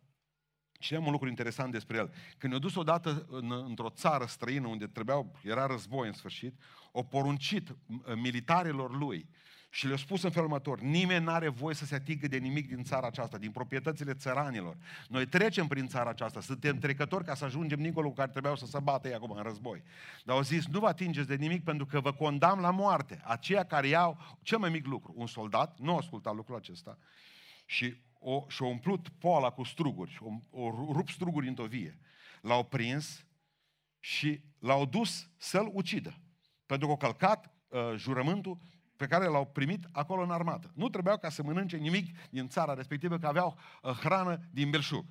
și 0.79 0.95
am 0.95 1.05
un 1.05 1.11
lucru 1.11 1.27
interesant 1.27 1.71
despre 1.71 1.97
el. 1.97 2.13
Când 2.37 2.51
ne-a 2.51 2.61
dus 2.61 2.75
odată 2.75 3.25
în, 3.29 3.51
într-o 3.51 3.89
țară 3.89 4.25
străină 4.25 4.67
unde 4.67 4.87
trebuiau, 4.87 5.39
era 5.43 5.65
război 5.65 6.07
în 6.07 6.13
sfârșit, 6.13 6.59
o 6.91 7.03
poruncit 7.03 7.75
militarilor 8.15 8.97
lui 8.97 9.29
și 9.73 9.87
le-a 9.87 9.97
spus 9.97 10.23
în 10.23 10.29
felul 10.29 10.47
următor, 10.47 10.79
nimeni 10.79 11.23
nu 11.23 11.31
are 11.31 11.47
voie 11.47 11.75
să 11.75 11.85
se 11.85 11.95
atingă 11.95 12.27
de 12.27 12.37
nimic 12.37 12.67
din 12.67 12.83
țara 12.83 13.07
aceasta, 13.07 13.37
din 13.37 13.51
proprietățile 13.51 14.13
țăranilor. 14.13 14.77
Noi 15.09 15.25
trecem 15.25 15.67
prin 15.67 15.87
țara 15.87 16.09
aceasta, 16.09 16.41
suntem 16.41 16.77
trecători 16.77 17.25
ca 17.25 17.35
să 17.35 17.45
ajungem 17.45 17.81
dincolo 17.81 18.07
cu 18.07 18.13
care 18.13 18.31
trebuiau 18.31 18.55
să 18.55 18.65
se 18.65 18.79
bată 18.83 19.07
ei 19.07 19.13
acum 19.13 19.31
în 19.31 19.43
război. 19.43 19.83
Dar 20.23 20.35
au 20.35 20.41
zis, 20.41 20.67
nu 20.67 20.79
vă 20.79 20.87
atingeți 20.87 21.27
de 21.27 21.35
nimic 21.35 21.63
pentru 21.63 21.85
că 21.85 21.99
vă 21.99 22.13
condamn 22.13 22.61
la 22.61 22.71
moarte. 22.71 23.21
Aceia 23.23 23.63
care 23.63 23.87
iau 23.87 24.37
cel 24.41 24.57
mai 24.57 24.69
mic 24.69 24.85
lucru, 24.85 25.13
un 25.15 25.27
soldat, 25.27 25.79
nu 25.79 25.97
asculta 25.97 26.31
lucrul 26.31 26.55
acesta, 26.55 26.97
și 27.65 27.95
o, 28.19 28.45
și-a 28.47 28.65
umplut 28.65 29.09
poala 29.09 29.49
cu 29.49 29.63
struguri, 29.63 30.17
o, 30.21 30.61
o 30.63 30.69
rup 30.93 31.09
struguri 31.09 31.47
în 31.47 31.53
tovie. 31.53 31.99
L-au 32.41 32.63
prins 32.63 33.25
și 33.99 34.41
l-au 34.59 34.85
dus 34.85 35.29
să-l 35.37 35.69
ucidă. 35.73 36.17
Pentru 36.65 36.87
că 36.87 36.93
a 36.93 36.97
călcat 36.97 37.53
uh, 37.67 37.79
jurământul 37.95 38.57
pe 39.01 39.07
care 39.07 39.25
l-au 39.25 39.45
primit 39.45 39.87
acolo 39.91 40.21
în 40.21 40.31
armată. 40.31 40.71
Nu 40.75 40.89
trebuiau 40.89 41.17
ca 41.17 41.29
să 41.29 41.43
mănânce 41.43 41.77
nimic 41.77 42.17
din 42.29 42.47
țara 42.47 42.73
respectivă, 42.73 43.17
că 43.17 43.27
aveau 43.27 43.57
uh, 43.81 43.91
hrană 43.91 44.39
din 44.51 44.69
belșug. 44.69 45.05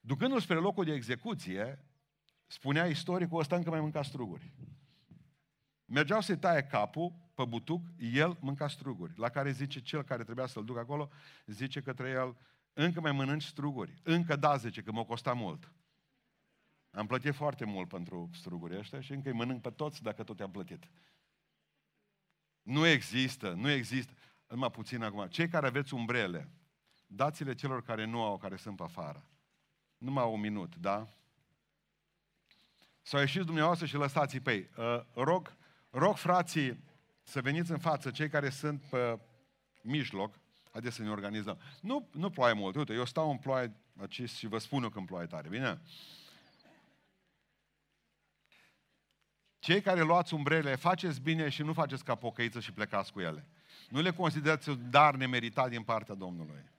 Ducându-l 0.00 0.40
spre 0.40 0.54
locul 0.54 0.84
de 0.84 0.92
execuție, 0.92 1.84
spunea 2.46 2.86
istoricul 2.86 3.40
ăsta 3.40 3.56
încă 3.56 3.70
mai 3.70 3.80
mânca 3.80 4.02
struguri. 4.02 4.52
Mergeau 5.84 6.20
să-i 6.20 6.38
taie 6.38 6.62
capul 6.62 7.12
pe 7.34 7.44
butuc, 7.44 7.86
el 7.98 8.36
mânca 8.40 8.68
struguri. 8.68 9.12
La 9.16 9.28
care 9.28 9.50
zice 9.50 9.80
cel 9.80 10.02
care 10.02 10.24
trebuia 10.24 10.46
să-l 10.46 10.64
ducă 10.64 10.78
acolo, 10.78 11.10
zice 11.46 11.80
către 11.80 12.08
el, 12.10 12.36
încă 12.72 13.00
mai 13.00 13.12
mănânci 13.12 13.44
struguri. 13.44 13.94
Încă 14.02 14.36
da, 14.36 14.56
zice, 14.56 14.82
că 14.82 14.92
m-a 14.92 15.04
costat 15.04 15.36
mult. 15.36 15.72
Am 16.90 17.06
plătit 17.06 17.34
foarte 17.34 17.64
mult 17.64 17.88
pentru 17.88 18.30
struguri 18.32 18.78
ăștia 18.78 19.00
și 19.00 19.12
încă 19.12 19.28
îi 19.28 19.36
mănânc 19.36 19.60
pe 19.60 19.70
toți 19.70 20.02
dacă 20.02 20.22
tot 20.22 20.40
am 20.40 20.50
plătit. 20.50 20.88
Nu 22.62 22.86
există, 22.86 23.50
nu 23.50 23.70
există. 23.70 24.12
Numai 24.48 24.70
puțin 24.70 25.02
acum. 25.02 25.26
Cei 25.26 25.48
care 25.48 25.66
aveți 25.66 25.94
umbrele, 25.94 26.48
dați-le 27.06 27.54
celor 27.54 27.82
care 27.82 28.04
nu 28.04 28.22
au, 28.22 28.38
care 28.38 28.56
sunt 28.56 28.76
pe 28.76 28.82
afară. 28.82 29.26
Numai 29.98 30.24
un 30.32 30.40
minut, 30.40 30.76
da? 30.76 31.08
Sau 33.02 33.20
ieșiți 33.20 33.46
dumneavoastră 33.46 33.86
și 33.86 33.94
lăsați-i 33.94 34.40
pe 34.40 34.52
ei. 34.52 34.70
Uh, 34.76 35.00
rog, 35.14 35.56
rog 35.90 36.16
frații 36.16 36.84
să 37.22 37.40
veniți 37.40 37.70
în 37.70 37.78
față, 37.78 38.10
cei 38.10 38.28
care 38.28 38.50
sunt 38.50 38.82
pe 38.90 39.18
mijloc, 39.82 40.38
haideți 40.70 40.96
să 40.96 41.02
ne 41.02 41.10
organizăm. 41.10 41.58
Nu, 41.80 42.08
nu 42.12 42.30
ploaie 42.30 42.52
mult, 42.52 42.76
uite, 42.76 42.92
eu 42.92 43.04
stau 43.04 43.30
în 43.30 43.38
ploaie 43.38 43.76
acest 43.96 44.34
și 44.34 44.46
vă 44.46 44.58
spun 44.58 44.82
eu 44.82 44.88
când 44.88 45.06
ploaie 45.06 45.26
tare, 45.26 45.48
bine? 45.48 45.80
Cei 49.62 49.80
care 49.80 50.00
luați 50.00 50.34
umbrele, 50.34 50.74
faceți 50.74 51.20
bine 51.20 51.48
și 51.48 51.62
nu 51.62 51.72
faceți 51.72 52.04
ca 52.04 52.14
pocăiță 52.14 52.60
și 52.60 52.72
plecați 52.72 53.12
cu 53.12 53.20
ele. 53.20 53.46
Nu 53.88 54.00
le 54.00 54.12
considerați 54.12 54.68
un 54.68 54.90
dar 54.90 55.14
nemeritat 55.14 55.68
din 55.68 55.82
partea 55.82 56.14
Domnului. 56.14 56.70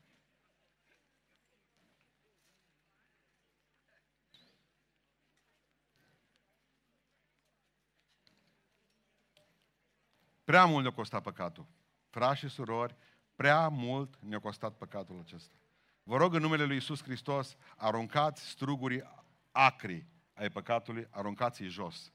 Prea 10.43 10.65
mult 10.65 10.83
ne-a 10.83 10.93
costat 10.93 11.21
păcatul. 11.21 11.65
Frați 12.09 12.39
și 12.39 12.47
surori, 12.47 12.95
prea 13.35 13.67
mult 13.67 14.15
ne-a 14.19 14.39
costat 14.39 14.73
păcatul 14.73 15.19
acesta. 15.25 15.55
Vă 16.03 16.17
rog 16.17 16.33
în 16.33 16.41
numele 16.41 16.63
Lui 16.63 16.77
Isus 16.77 17.03
Hristos, 17.03 17.55
aruncați 17.77 18.47
strugurii 18.47 19.03
acri 19.51 20.05
ai 20.33 20.49
păcatului, 20.49 21.07
aruncați-i 21.09 21.67
jos. 21.67 22.12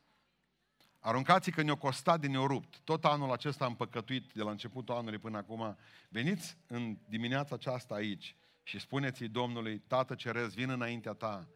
Aruncați 1.01 1.51
că 1.51 1.63
ne-o 1.63 1.77
costat 1.77 2.21
din 2.21 2.31
ne 2.31 2.47
rupt. 2.47 2.81
Tot 2.85 3.05
anul 3.05 3.33
acesta 3.33 3.65
am 3.65 3.77
păcătuit 3.77 4.33
de 4.33 4.43
la 4.43 4.51
începutul 4.51 4.95
anului 4.95 5.19
până 5.19 5.37
acum. 5.37 5.77
Veniți 6.09 6.57
în 6.67 6.99
dimineața 7.09 7.55
aceasta 7.55 7.95
aici 7.95 8.37
și 8.63 8.79
spuneți-i 8.79 9.29
Domnului, 9.29 9.79
Tată 9.79 10.15
Cerez, 10.15 10.55
vin 10.55 10.71
înaintea 10.71 11.13
ta. 11.13 11.49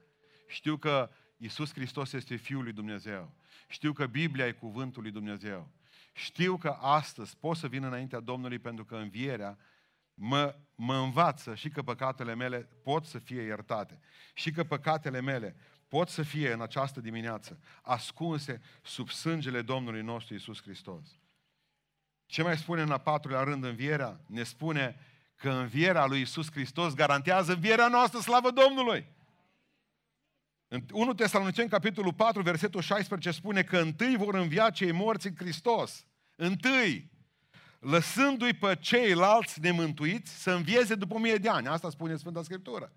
Știu 0.49 0.77
că 0.77 1.11
Iisus 1.37 1.73
Hristos 1.73 2.13
este 2.13 2.37
Fiul 2.37 2.63
lui 2.63 2.73
Dumnezeu. 2.73 3.33
Știu 3.69 3.93
că 3.93 4.07
Biblia 4.07 4.47
e 4.47 4.53
cuvântul 4.53 5.03
lui 5.03 5.11
Dumnezeu. 5.11 5.71
Știu 6.13 6.57
că 6.57 6.69
astăzi 6.81 7.37
pot 7.37 7.57
să 7.57 7.69
vin 7.69 7.85
înaintea 7.85 8.21
Domnului 8.21 8.59
pentru 8.59 8.85
că 8.85 8.97
învierea 8.97 9.59
mă, 10.15 10.57
mă 10.75 10.97
învață 10.97 11.55
și 11.55 11.69
că 11.69 11.83
păcatele 11.83 12.35
mele 12.35 12.69
pot 12.83 13.05
să 13.05 13.19
fie 13.19 13.43
iertate. 13.43 14.01
Și 14.35 14.51
că 14.51 14.65
păcatele 14.65 15.21
mele 15.21 15.57
pot 15.93 16.09
să 16.09 16.23
fie 16.23 16.53
în 16.53 16.61
această 16.61 17.01
dimineață 17.01 17.59
ascunse 17.83 18.61
sub 18.83 19.11
sângele 19.11 19.63
Domnului 19.63 20.03
nostru 20.03 20.35
Isus 20.35 20.63
Hristos. 20.63 21.07
Ce 22.27 22.43
mai 22.43 22.59
spune 22.59 22.83
în 22.83 22.91
a 22.91 22.99
patrulea 22.99 23.43
rând 23.43 23.65
învierea? 23.65 24.21
Ne 24.27 24.43
spune 24.43 24.97
că 25.37 25.51
învierea 25.51 26.07
lui 26.07 26.21
Isus 26.21 26.51
Hristos 26.51 26.95
garantează 26.95 27.53
învierea 27.53 27.89
noastră, 27.89 28.21
slavă 28.21 28.51
Domnului! 28.51 29.07
În 30.69 30.85
1 30.93 31.15
Tesaloniceni, 31.15 31.69
capitolul 31.69 32.13
4, 32.13 32.43
versetul 32.43 32.81
16, 32.81 33.31
spune 33.31 33.63
că 33.63 33.79
întâi 33.79 34.17
vor 34.17 34.35
învia 34.35 34.71
cei 34.71 34.93
morți 34.93 35.27
în 35.27 35.35
Hristos. 35.37 36.07
Întâi! 36.37 37.11
Lăsându-i 37.79 38.55
pe 38.55 38.77
ceilalți 38.81 39.61
nemântuiți 39.61 40.43
să 40.43 40.51
învieze 40.51 40.95
după 40.95 41.19
mie 41.19 41.37
de 41.37 41.49
ani. 41.49 41.67
Asta 41.67 41.91
spune 41.91 42.17
Sfânta 42.17 42.43
Scriptură. 42.43 42.93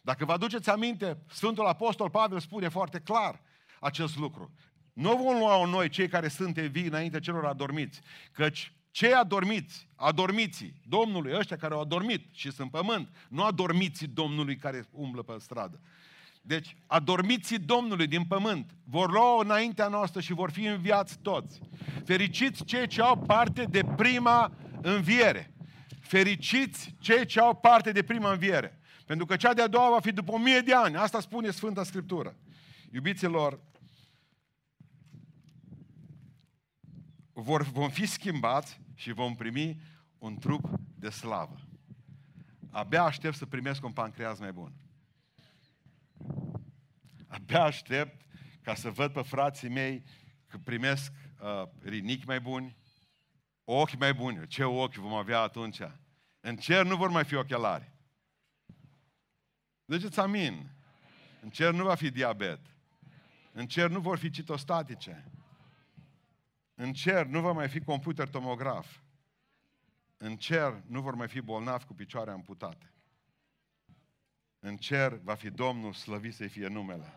Dacă 0.00 0.24
vă 0.24 0.32
aduceți 0.32 0.70
aminte, 0.70 1.18
Sfântul 1.28 1.66
Apostol 1.66 2.10
Pavel 2.10 2.40
spune 2.40 2.68
foarte 2.68 2.98
clar 2.98 3.40
acest 3.80 4.16
lucru. 4.16 4.54
Nu 4.92 5.16
vom 5.16 5.38
lua 5.38 5.66
noi 5.66 5.88
cei 5.88 6.08
care 6.08 6.28
sunt 6.28 6.58
vii 6.58 6.86
înainte 6.86 7.18
celor 7.18 7.44
adormiți, 7.44 8.00
căci 8.32 8.72
cei 8.90 9.12
adormiți, 9.12 9.88
adormiții 9.94 10.80
Domnului, 10.84 11.36
ăștia 11.36 11.56
care 11.56 11.74
au 11.74 11.80
adormit 11.80 12.26
și 12.32 12.52
sunt 12.52 12.70
pământ, 12.70 13.08
nu 13.28 13.42
adormiții 13.42 14.06
Domnului 14.06 14.56
care 14.56 14.84
umblă 14.90 15.22
pe 15.22 15.34
stradă. 15.38 15.80
Deci, 16.42 16.76
adormiții 16.86 17.58
Domnului 17.58 18.06
din 18.06 18.24
pământ 18.24 18.74
vor 18.84 19.10
lua 19.12 19.42
înaintea 19.42 19.88
noastră 19.88 20.20
și 20.20 20.32
vor 20.32 20.50
fi 20.50 20.64
înviați 20.64 21.18
toți. 21.18 21.60
Fericiți 22.04 22.64
cei 22.64 22.86
ce 22.86 23.02
au 23.02 23.16
parte 23.16 23.64
de 23.64 23.84
prima 23.96 24.52
înviere. 24.82 25.54
Fericiți 26.00 26.94
cei 27.00 27.26
ce 27.26 27.40
au 27.40 27.54
parte 27.54 27.92
de 27.92 28.02
prima 28.02 28.32
înviere. 28.32 28.79
Pentru 29.10 29.28
că 29.28 29.36
cea 29.36 29.54
de-a 29.54 29.66
doua 29.66 29.90
va 29.90 30.00
fi 30.00 30.12
după 30.12 30.32
o 30.32 30.38
mie 30.38 30.60
de 30.60 30.74
ani. 30.74 30.96
Asta 30.96 31.20
spune 31.20 31.50
Sfânta 31.50 31.84
Scriptură. 31.84 32.36
Iubiților, 32.90 33.60
vor, 37.32 37.62
vom 37.62 37.90
fi 37.90 38.06
schimbați 38.06 38.80
și 38.94 39.12
vom 39.12 39.34
primi 39.34 39.80
un 40.18 40.38
trup 40.38 40.70
de 40.94 41.08
slavă. 41.08 41.60
Abia 42.70 43.02
aștept 43.02 43.36
să 43.36 43.46
primesc 43.46 43.84
un 43.84 43.92
pancreas 43.92 44.38
mai 44.38 44.52
bun. 44.52 44.72
Abia 47.26 47.62
aștept 47.62 48.26
ca 48.62 48.74
să 48.74 48.90
văd 48.90 49.12
pe 49.12 49.22
frații 49.22 49.68
mei 49.68 50.04
că 50.46 50.58
primesc 50.58 51.12
uh, 51.40 51.68
rinichi 51.82 52.26
mai 52.26 52.40
buni, 52.40 52.76
ochi 53.64 53.98
mai 53.98 54.14
buni. 54.14 54.46
Ce 54.46 54.64
ochi 54.64 54.94
vom 54.94 55.14
avea 55.14 55.40
atunci? 55.40 55.80
În 56.40 56.56
cer 56.56 56.86
nu 56.86 56.96
vor 56.96 57.10
mai 57.10 57.24
fi 57.24 57.34
ochelari. 57.34 57.89
Ziceți 59.96 60.20
amin. 60.20 60.70
În 61.42 61.50
cer 61.50 61.72
nu 61.72 61.84
va 61.84 61.94
fi 61.94 62.10
diabet. 62.10 62.60
În 63.52 63.66
cer 63.66 63.90
nu 63.90 64.00
vor 64.00 64.18
fi 64.18 64.30
citostatice. 64.30 65.30
În 66.74 66.92
cer 66.92 67.26
nu 67.26 67.40
va 67.40 67.52
mai 67.52 67.68
fi 67.68 67.80
computer 67.80 68.28
tomograf. 68.28 68.98
În 70.16 70.36
cer 70.36 70.82
nu 70.86 71.00
vor 71.00 71.14
mai 71.14 71.28
fi 71.28 71.40
bolnavi 71.40 71.84
cu 71.84 71.94
picioare 71.94 72.30
amputate. 72.30 72.92
În 74.58 74.76
cer 74.76 75.20
va 75.22 75.34
fi 75.34 75.50
Domnul 75.50 75.92
slăvit 75.92 76.34
să-i 76.34 76.48
fie 76.48 76.66
numele. 76.66 77.12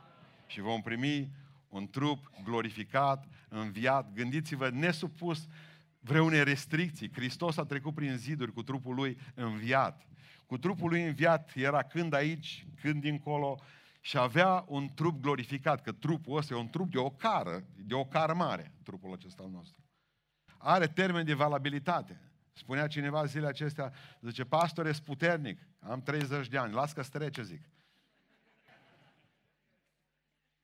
Și 0.47 0.61
vom 0.61 0.81
primi 0.81 1.31
un 1.69 1.89
trup 1.89 2.31
glorificat, 2.43 3.27
înviat. 3.49 4.13
Gândiți-vă, 4.13 4.69
nesupus 4.69 5.47
vreune 5.99 6.41
restricții. 6.43 7.11
Hristos 7.11 7.57
a 7.57 7.65
trecut 7.65 7.93
prin 7.93 8.17
ziduri 8.17 8.53
cu 8.53 8.63
trupul 8.63 8.95
lui 8.95 9.17
înviat. 9.33 10.07
Cu 10.53 10.59
trupul 10.59 10.89
lui 10.89 11.03
înviat 11.03 11.51
era 11.55 11.83
când 11.83 12.13
aici, 12.13 12.67
când 12.81 13.01
dincolo 13.01 13.59
și 14.01 14.17
avea 14.17 14.65
un 14.67 14.93
trup 14.93 15.21
glorificat, 15.21 15.81
că 15.81 15.91
trupul 15.91 16.37
ăsta 16.37 16.53
e 16.53 16.57
un 16.57 16.69
trup 16.69 16.91
de 16.91 16.97
o 16.97 17.09
cară, 17.09 17.63
de 17.75 17.93
o 17.93 18.05
cară 18.05 18.33
mare, 18.33 18.71
trupul 18.83 19.13
acesta 19.13 19.43
al 19.43 19.49
nostru. 19.49 19.83
Are 20.57 20.87
termen 20.87 21.25
de 21.25 21.33
valabilitate. 21.33 22.21
Spunea 22.51 22.87
cineva 22.87 23.25
zilele 23.25 23.47
acestea, 23.47 23.93
zice, 24.21 24.43
pastor, 24.43 24.85
ești 24.85 25.03
puternic, 25.03 25.67
am 25.79 26.01
30 26.01 26.47
de 26.47 26.57
ani, 26.57 26.73
las 26.73 26.93
că 26.93 27.01
strece, 27.01 27.43
zic. 27.43 27.69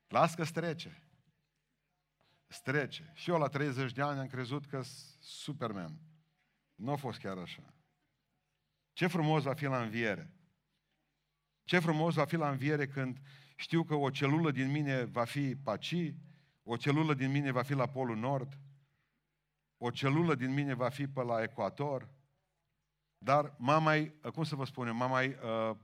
Las 0.07 0.35
că 0.35 0.43
strece. 0.43 1.01
Strece. 2.47 3.11
Și 3.13 3.29
eu 3.29 3.37
la 3.37 3.47
30 3.47 3.91
de 3.91 4.01
ani 4.01 4.19
am 4.19 4.27
crezut 4.27 4.65
că 4.65 4.81
Superman. 5.19 5.99
Nu 6.75 6.91
a 6.91 6.95
fost 6.95 7.19
chiar 7.19 7.37
așa. 7.37 7.73
Ce 8.99 9.07
frumos 9.07 9.43
va 9.43 9.53
fi 9.53 9.65
la 9.65 9.81
înviere. 9.81 10.33
Ce 11.63 11.79
frumos 11.79 12.13
va 12.13 12.25
fi 12.25 12.35
la 12.35 12.49
înviere 12.49 12.87
când 12.87 13.19
știu 13.55 13.83
că 13.83 13.95
o 13.95 14.09
celulă 14.09 14.51
din 14.51 14.71
mine 14.71 15.03
va 15.03 15.23
fi 15.23 15.55
Paci, 15.55 16.13
o 16.63 16.77
celulă 16.77 17.13
din 17.13 17.31
mine 17.31 17.51
va 17.51 17.61
fi 17.61 17.73
la 17.73 17.87
Polul 17.87 18.17
Nord, 18.17 18.59
o 19.77 19.89
celulă 19.89 20.35
din 20.35 20.53
mine 20.53 20.73
va 20.73 20.89
fi 20.89 21.07
pe 21.07 21.21
la 21.21 21.43
Ecuator, 21.43 22.09
dar 23.17 23.55
m-am 23.57 23.83
mai, 23.83 24.19
cum 24.33 24.43
să 24.43 24.55
vă 24.55 24.65
spun 24.65 24.95
m-am 24.95 25.09
mai, 25.09 25.27
uh, 25.27 25.77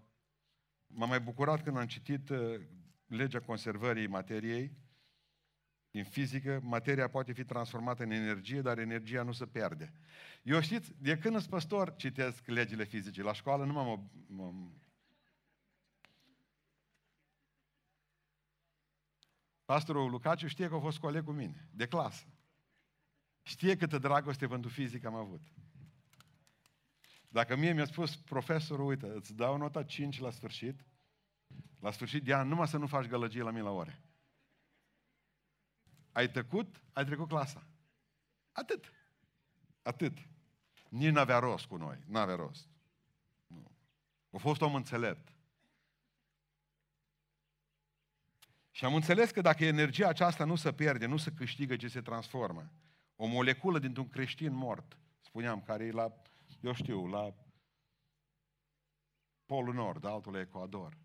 m-am 0.87 1.09
mai 1.09 1.19
bucurat 1.19 1.63
când 1.63 1.77
am 1.77 1.87
citit 1.87 2.29
uh, 2.29 2.61
legea 3.05 3.39
conservării 3.39 4.07
materiei, 4.07 4.71
în 5.97 6.03
fizică, 6.03 6.59
materia 6.63 7.07
poate 7.07 7.33
fi 7.33 7.43
transformată 7.43 8.03
în 8.03 8.11
energie, 8.11 8.61
dar 8.61 8.77
energia 8.77 9.23
nu 9.23 9.31
se 9.31 9.45
pierde. 9.45 9.93
Eu 10.43 10.61
știți, 10.61 10.91
de 10.97 11.17
când 11.17 11.35
sunt 11.35 11.49
păstor, 11.49 11.95
citesc 11.95 12.47
legile 12.47 12.83
fizice. 12.83 13.21
La 13.21 13.33
școală 13.33 13.65
nu 13.65 13.73
m-am... 13.73 14.11
m-am... 14.27 14.81
Pastorul 19.65 20.09
Lucaciu 20.09 20.47
știe 20.47 20.67
că 20.67 20.75
a 20.75 20.79
fost 20.79 20.97
coleg 20.97 21.23
cu 21.23 21.31
mine, 21.31 21.69
de 21.71 21.87
clasă. 21.87 22.25
Știe 23.43 23.77
câtă 23.77 23.97
dragoste 23.97 24.47
pentru 24.47 24.69
fizică 24.69 25.07
am 25.07 25.15
avut. 25.15 25.41
Dacă 27.29 27.55
mie 27.55 27.73
mi-a 27.73 27.85
spus 27.85 28.15
profesorul, 28.15 28.87
uite, 28.87 29.05
îți 29.05 29.35
dau 29.35 29.57
nota 29.57 29.83
5 29.83 30.19
la 30.19 30.31
sfârșit, 30.31 30.85
la 31.79 31.91
sfârșit 31.91 32.23
de 32.23 32.33
an, 32.33 32.47
numai 32.47 32.67
să 32.67 32.77
nu 32.77 32.87
faci 32.87 33.05
gălăgie 33.05 33.41
la 33.41 33.49
mine 33.51 33.63
la 33.63 33.71
ore. 33.71 34.01
Ai 36.15 36.29
tăcut, 36.29 36.81
ai 36.93 37.05
trecut 37.05 37.27
clasa. 37.27 37.67
Atât. 38.51 38.93
Atât. 39.81 40.17
Nici 40.89 41.11
n-avea 41.11 41.39
rost 41.39 41.65
cu 41.65 41.75
noi. 41.75 41.97
N-avea 42.05 42.35
rost. 42.35 42.67
Nu. 43.47 43.71
A 44.31 44.37
fost 44.37 44.61
om 44.61 44.75
înțelept. 44.75 45.35
Și 48.71 48.85
am 48.85 48.95
înțeles 48.95 49.31
că 49.31 49.41
dacă 49.41 49.65
energia 49.65 50.07
aceasta 50.07 50.45
nu 50.45 50.55
se 50.55 50.73
pierde, 50.73 51.05
nu 51.05 51.17
se 51.17 51.31
câștigă, 51.31 51.75
ci 51.75 51.91
se 51.91 52.01
transformă, 52.01 52.71
o 53.15 53.25
moleculă 53.25 53.79
dintr-un 53.79 54.09
creștin 54.09 54.53
mort, 54.53 54.97
spuneam, 55.19 55.61
care 55.61 55.85
e 55.85 55.91
la, 55.91 56.21
eu 56.61 56.73
știu, 56.73 57.07
la 57.07 57.33
Polul 59.45 59.73
Nord, 59.73 60.05
altul 60.05 60.35
Ecuador, 60.35 60.97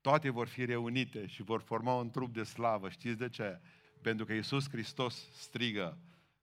toate 0.00 0.30
vor 0.30 0.48
fi 0.48 0.64
reunite 0.64 1.26
și 1.26 1.42
vor 1.42 1.60
forma 1.60 1.94
un 1.94 2.10
trup 2.10 2.32
de 2.32 2.42
slavă. 2.42 2.88
Știți 2.88 3.18
de 3.18 3.28
ce? 3.28 3.60
Pentru 4.02 4.24
că 4.24 4.32
Iisus 4.32 4.68
Hristos 4.68 5.28
strigă 5.32 5.98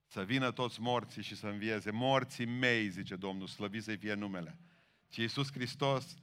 să 0.06 0.24
vină 0.24 0.52
toți 0.52 0.82
morții 0.82 1.24
și 1.24 1.36
să 1.36 1.48
învieze. 1.48 1.92
Morții 1.92 2.46
mei, 2.46 2.89
zice 2.89 3.16
Domnul, 3.16 3.48
slăvit 3.48 3.84
să 3.84 3.96
fie 3.96 4.13
numele. 4.13 4.60
Și 5.10 5.22
Iisus 5.22 5.52
Hristos, 5.52 6.16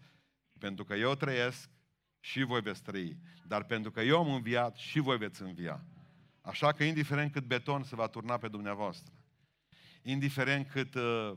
pentru 0.59 0.85
că 0.85 0.95
eu 0.95 1.15
trăiesc, 1.15 1.71
și 2.21 2.43
voi 2.43 2.61
veți 2.61 2.83
trăi. 2.83 3.17
Dar 3.47 3.65
pentru 3.65 3.91
că 3.91 4.01
eu 4.01 4.19
am 4.19 4.33
înviat, 4.33 4.77
și 4.77 4.99
voi 4.99 5.19
veți 5.19 5.43
învia. 5.43 5.85
Așa 6.41 6.73
că 6.73 6.85
indiferent 6.85 7.33
cât 7.33 7.45
beton 7.45 7.83
se 7.83 7.95
va 7.95 8.07
turna 8.07 8.39
pe 8.39 8.49
dumneavoastră, 8.49 9.13
indiferent 10.03 10.71
cât... 10.71 10.95
Uh, 10.95 11.33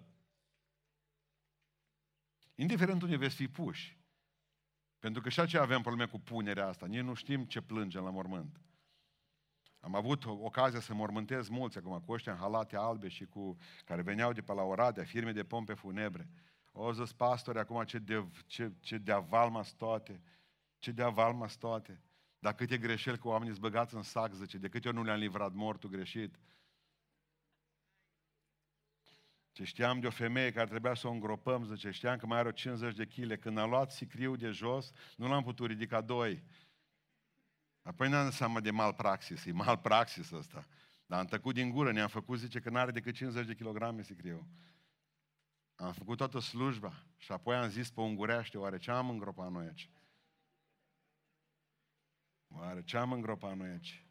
indiferent 2.56 3.02
unde 3.02 3.16
veți 3.16 3.36
fi 3.36 3.48
puși, 3.48 3.98
pentru 5.00 5.22
că 5.22 5.30
și 5.30 5.40
aceea 5.40 5.62
avem 5.62 5.82
probleme 5.82 6.10
cu 6.10 6.20
punerea 6.20 6.68
asta. 6.68 6.86
Nici 6.86 7.02
nu 7.02 7.14
știm 7.14 7.46
ce 7.46 7.62
plângem 7.62 8.04
la 8.04 8.10
mormânt. 8.10 8.62
Am 9.84 9.96
avut 9.96 10.26
ocazia 10.26 10.80
să 10.80 10.94
mormântez 10.94 11.48
mulți 11.48 11.78
acum 11.78 12.00
cu 12.00 12.12
ăștia 12.12 12.32
în 12.32 12.38
halate 12.38 12.76
albe 12.76 13.08
și 13.08 13.26
cu 13.26 13.58
care 13.86 14.02
veneau 14.02 14.32
de 14.32 14.42
pe 14.42 14.54
la 14.54 14.62
Oradea, 14.62 15.04
firme 15.04 15.32
de 15.32 15.44
pompe 15.44 15.74
funebre. 15.74 16.30
O 16.72 16.94
zis 16.94 17.14
pastori 17.14 17.60
acum 17.60 17.84
ce 17.84 17.98
de, 17.98 18.26
ce, 18.46 18.72
ce 18.80 18.98
de 18.98 19.12
aval 19.12 19.66
toate, 19.78 20.22
ce 20.78 20.92
de 20.92 21.04
aval 21.04 21.50
toate. 21.60 22.02
Dar 22.40 22.56
câte 22.56 22.78
greșeli 22.78 23.18
cu 23.18 23.28
oamenii 23.28 23.60
băgați 23.60 23.96
în 23.96 24.02
sac, 24.02 24.34
zice, 24.34 24.58
de 24.58 24.70
câte 24.70 24.88
ori 24.88 24.98
nu 24.98 25.04
le-am 25.04 25.20
livrat 25.20 25.54
mortul 25.54 25.90
greșit. 25.90 26.40
Ce 29.52 29.64
știam 29.64 30.00
de 30.00 30.08
o 30.08 30.12
femeie 30.12 30.52
care 30.52 30.70
trebuia 30.70 30.94
să 30.94 31.08
o 31.08 31.12
îngropăm, 31.12 31.66
zice, 31.66 31.92
știam 31.92 32.18
că 32.18 32.26
mai 32.26 32.38
are 32.38 32.48
o 32.48 32.52
50 32.52 32.96
de 32.96 33.06
kg. 33.06 33.40
Când 33.40 33.58
am 33.58 33.70
luat 33.70 33.92
sicriul 33.92 34.38
de 34.38 34.50
jos, 34.50 34.92
nu 35.18 35.28
l-am 35.28 35.44
putut 35.44 35.68
ridica 35.68 36.02
doi. 36.02 36.44
Apoi 37.84 38.10
n-am 38.10 38.30
seama 38.30 38.60
de 38.60 38.72
malpraxis, 38.72 39.46
e 39.46 39.52
malpraxis 39.52 40.32
ăsta. 40.32 40.68
Dar 41.06 41.20
am 41.20 41.26
tăcut 41.26 41.54
din 41.54 41.70
gură, 41.70 41.92
ne-am 41.92 42.08
făcut, 42.08 42.40
zice, 42.40 42.60
că 42.60 42.70
nu 42.70 42.78
are 42.78 42.92
decât 42.92 43.16
50 43.16 43.46
de 43.46 43.56
kilograme 43.56 44.04
sicriu. 44.04 44.48
Am 45.76 45.92
făcut 45.92 46.18
toată 46.18 46.40
slujba 46.40 46.94
și 47.18 47.32
apoi 47.32 47.56
am 47.56 47.70
zis 47.70 47.92
pe 47.92 48.02
ungureaște, 48.02 48.58
oare 48.58 48.78
ce 48.78 48.92
am 48.92 49.10
îngropat 49.10 49.52
noi 49.52 49.66
aici? 49.66 49.90
Oare 52.48 52.84
ce 52.84 52.98
am 52.98 53.12
îngropat 53.12 53.56
noi 53.58 53.70
aici? 53.70 54.06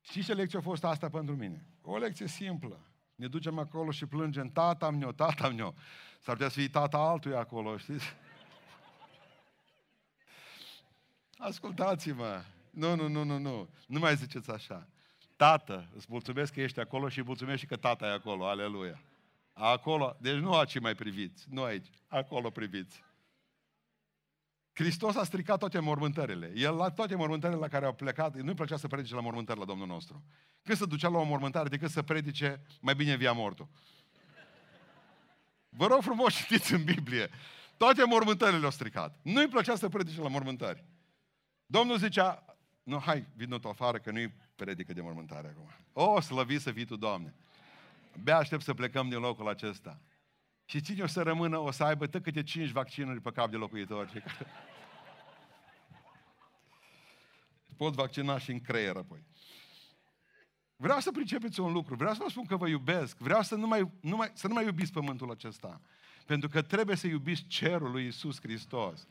Știți 0.00 0.26
ce 0.26 0.34
lecție 0.34 0.58
a 0.58 0.62
fost 0.62 0.84
asta 0.84 1.08
pentru 1.08 1.36
mine? 1.36 1.66
O 1.80 1.96
lecție 1.96 2.26
simplă. 2.26 2.80
Ne 3.14 3.28
ducem 3.28 3.58
acolo 3.58 3.90
și 3.90 4.06
plângem, 4.06 4.50
tata 4.50 4.90
meu, 4.90 5.12
tata 5.12 5.48
meu. 5.48 5.74
S-ar 6.20 6.34
putea 6.34 6.48
să 6.48 6.58
fie 6.58 6.68
tata 6.68 6.98
altuia 6.98 7.38
acolo, 7.38 7.76
știți? 7.76 8.04
Ascultați-mă! 11.42 12.42
Nu, 12.70 12.94
nu, 12.94 13.08
nu, 13.08 13.24
nu, 13.24 13.38
nu. 13.38 13.68
Nu 13.86 13.98
mai 13.98 14.16
ziceți 14.16 14.50
așa. 14.50 14.88
Tată, 15.36 15.88
îți 15.94 16.06
mulțumesc 16.08 16.52
că 16.52 16.60
ești 16.60 16.80
acolo 16.80 17.08
și 17.08 17.22
mulțumesc 17.22 17.58
și 17.58 17.66
că 17.66 17.76
tata 17.76 18.06
e 18.06 18.12
acolo. 18.12 18.46
Aleluia. 18.46 19.02
Acolo, 19.52 20.16
deci 20.20 20.34
nu 20.34 20.54
aici 20.54 20.80
mai 20.80 20.94
priviți, 20.94 21.46
nu 21.50 21.62
aici, 21.62 21.86
acolo 22.08 22.50
priviți. 22.50 23.04
Hristos 24.72 25.16
a 25.16 25.24
stricat 25.24 25.58
toate 25.58 25.78
mormântările. 25.78 26.52
El 26.54 26.74
la 26.74 26.90
toate 26.90 27.14
mormântările 27.14 27.58
la 27.58 27.68
care 27.68 27.84
au 27.84 27.94
plecat, 27.94 28.36
nu-i 28.36 28.54
plăcea 28.54 28.76
să 28.76 28.86
predice 28.86 29.14
la 29.14 29.20
mormântări 29.20 29.58
la 29.58 29.64
Domnul 29.64 29.86
nostru. 29.86 30.24
Când 30.62 30.78
se 30.78 30.86
ducea 30.86 31.08
la 31.08 31.18
o 31.18 31.24
mormântare 31.24 31.68
decât 31.68 31.90
să 31.90 32.02
predice 32.02 32.62
mai 32.80 32.94
bine 32.94 33.16
via 33.16 33.32
mortul. 33.32 33.68
Vă 35.68 35.86
rog 35.86 36.02
frumos, 36.02 36.34
citiți 36.38 36.72
în 36.72 36.84
Biblie. 36.84 37.30
Toate 37.76 38.04
mormântările 38.04 38.58
le-au 38.58 38.70
stricat. 38.70 39.18
Nu-i 39.22 39.48
plăcea 39.48 39.76
să 39.76 39.88
predice 39.88 40.20
la 40.20 40.28
mormântări. 40.28 40.84
Domnul 41.72 41.98
zicea, 41.98 42.56
nu, 42.82 42.98
hai, 42.98 43.26
vină 43.36 43.58
tu 43.58 43.68
afară, 43.68 43.98
că 43.98 44.10
nu-i 44.10 44.34
predică 44.56 44.92
de 44.92 45.00
mormântare 45.00 45.48
acum. 45.48 45.68
O, 45.92 46.20
slăvi 46.20 46.58
să 46.58 46.72
fii 46.72 46.84
tu, 46.84 46.96
Doamne. 46.96 47.34
Bea 48.22 48.36
aștept 48.36 48.62
să 48.62 48.74
plecăm 48.74 49.08
din 49.08 49.18
locul 49.18 49.48
acesta. 49.48 50.00
Și 50.64 50.80
cine 50.80 51.02
o 51.02 51.06
să 51.06 51.22
rămână, 51.22 51.58
o 51.58 51.70
să 51.70 51.84
aibă 51.84 52.06
tot 52.06 52.22
câte 52.22 52.42
cinci 52.42 52.70
vaccinuri 52.70 53.20
pe 53.20 53.30
cap 53.30 53.50
de 53.50 53.56
locuitori. 53.56 54.22
Pot 57.76 57.94
vaccina 57.94 58.38
și 58.38 58.50
în 58.50 58.60
creier 58.60 58.96
apoi. 58.96 59.24
Vreau 60.76 61.00
să 61.00 61.10
pricepeți 61.10 61.60
un 61.60 61.72
lucru, 61.72 61.94
vreau 61.94 62.14
să 62.14 62.20
vă 62.22 62.28
spun 62.28 62.44
că 62.44 62.56
vă 62.56 62.68
iubesc, 62.68 63.16
vreau 63.16 63.42
să 63.42 63.54
nu 63.54 63.66
mai, 63.66 63.90
nu 64.00 64.16
mai, 64.16 64.30
să 64.34 64.48
nu 64.48 64.54
mai 64.54 64.64
iubiți 64.64 64.92
pământul 64.92 65.30
acesta. 65.30 65.80
Pentru 66.26 66.48
că 66.48 66.62
trebuie 66.62 66.96
să 66.96 67.06
iubiți 67.06 67.46
cerul 67.46 67.90
lui 67.90 68.06
Isus 68.06 68.40
Hristos. 68.40 69.06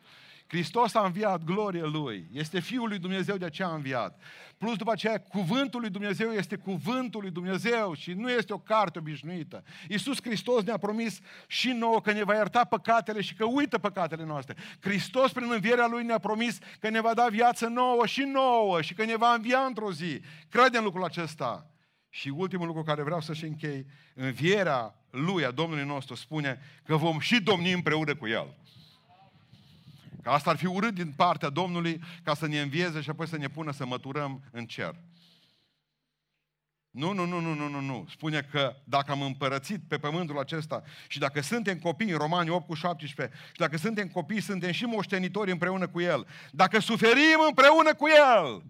Hristos 0.51 0.93
a 0.95 1.05
înviat 1.05 1.43
gloria 1.43 1.85
Lui. 1.85 2.27
Este 2.31 2.59
Fiul 2.59 2.87
lui 2.87 2.99
Dumnezeu, 2.99 3.37
de 3.37 3.45
aceea 3.45 3.67
a 3.67 3.73
înviat. 3.73 4.21
Plus 4.57 4.75
după 4.75 4.91
aceea, 4.91 5.19
cuvântul 5.19 5.79
lui 5.79 5.89
Dumnezeu 5.89 6.31
este 6.31 6.55
cuvântul 6.55 7.21
lui 7.21 7.31
Dumnezeu 7.31 7.93
și 7.93 8.13
nu 8.13 8.31
este 8.31 8.53
o 8.53 8.57
carte 8.57 8.99
obișnuită. 8.99 9.63
Iisus 9.87 10.21
Hristos 10.21 10.63
ne-a 10.63 10.77
promis 10.77 11.19
și 11.47 11.71
nouă 11.71 12.01
că 12.01 12.11
ne 12.11 12.23
va 12.23 12.33
ierta 12.33 12.63
păcatele 12.63 13.21
și 13.21 13.33
că 13.33 13.45
uită 13.45 13.77
păcatele 13.77 14.25
noastre. 14.25 14.55
Hristos, 14.79 15.31
prin 15.31 15.51
învierea 15.51 15.87
Lui, 15.87 16.03
ne-a 16.03 16.19
promis 16.19 16.57
că 16.79 16.89
ne 16.89 17.01
va 17.01 17.13
da 17.13 17.27
viață 17.29 17.67
nouă 17.67 18.05
și 18.05 18.21
nouă 18.21 18.81
și 18.81 18.93
că 18.93 19.05
ne 19.05 19.15
va 19.15 19.33
învia 19.33 19.59
într-o 19.59 19.91
zi. 19.91 20.21
Credem 20.49 20.83
lucrul 20.83 21.03
acesta. 21.03 21.71
Și 22.09 22.29
ultimul 22.29 22.67
lucru 22.67 22.83
care 22.83 23.03
vreau 23.03 23.21
să-și 23.21 23.45
închei, 23.45 23.85
învierea 24.15 24.95
Lui, 25.09 25.45
a 25.45 25.51
Domnului 25.51 25.85
nostru, 25.85 26.15
spune 26.15 26.59
că 26.83 26.95
vom 26.95 27.19
și 27.19 27.41
domni 27.41 27.71
împreună 27.71 28.15
cu 28.15 28.27
El. 28.27 28.55
Că 30.21 30.29
asta 30.29 30.49
ar 30.49 30.57
fi 30.57 30.65
urât 30.65 30.93
din 30.93 31.13
partea 31.15 31.49
Domnului 31.49 32.01
ca 32.23 32.33
să 32.33 32.47
ne 32.47 32.61
învieze 32.61 33.01
și 33.01 33.09
apoi 33.09 33.27
să 33.27 33.37
ne 33.37 33.47
pună 33.47 33.71
să 33.71 33.85
măturăm 33.85 34.43
în 34.51 34.65
cer. 34.65 34.95
Nu, 36.91 37.13
nu, 37.13 37.25
nu, 37.25 37.39
nu, 37.39 37.53
nu, 37.53 37.67
nu, 37.67 37.79
nu. 37.79 38.05
Spune 38.09 38.41
că 38.51 38.75
dacă 38.83 39.11
am 39.11 39.21
împărățit 39.21 39.81
pe 39.87 39.97
pământul 39.97 40.39
acesta 40.39 40.83
și 41.07 41.19
dacă 41.19 41.41
suntem 41.41 41.79
copii 41.79 42.11
în 42.11 42.17
Romani 42.17 42.49
8 42.49 42.67
cu 42.67 42.73
17 42.73 43.37
și 43.45 43.59
dacă 43.59 43.77
suntem 43.77 44.07
copii, 44.07 44.41
suntem 44.41 44.71
și 44.71 44.83
moștenitori 44.83 45.51
împreună 45.51 45.87
cu 45.87 46.01
El. 46.01 46.27
Dacă 46.51 46.79
suferim 46.79 47.37
împreună 47.47 47.93
cu 47.93 48.07
El, 48.07 48.63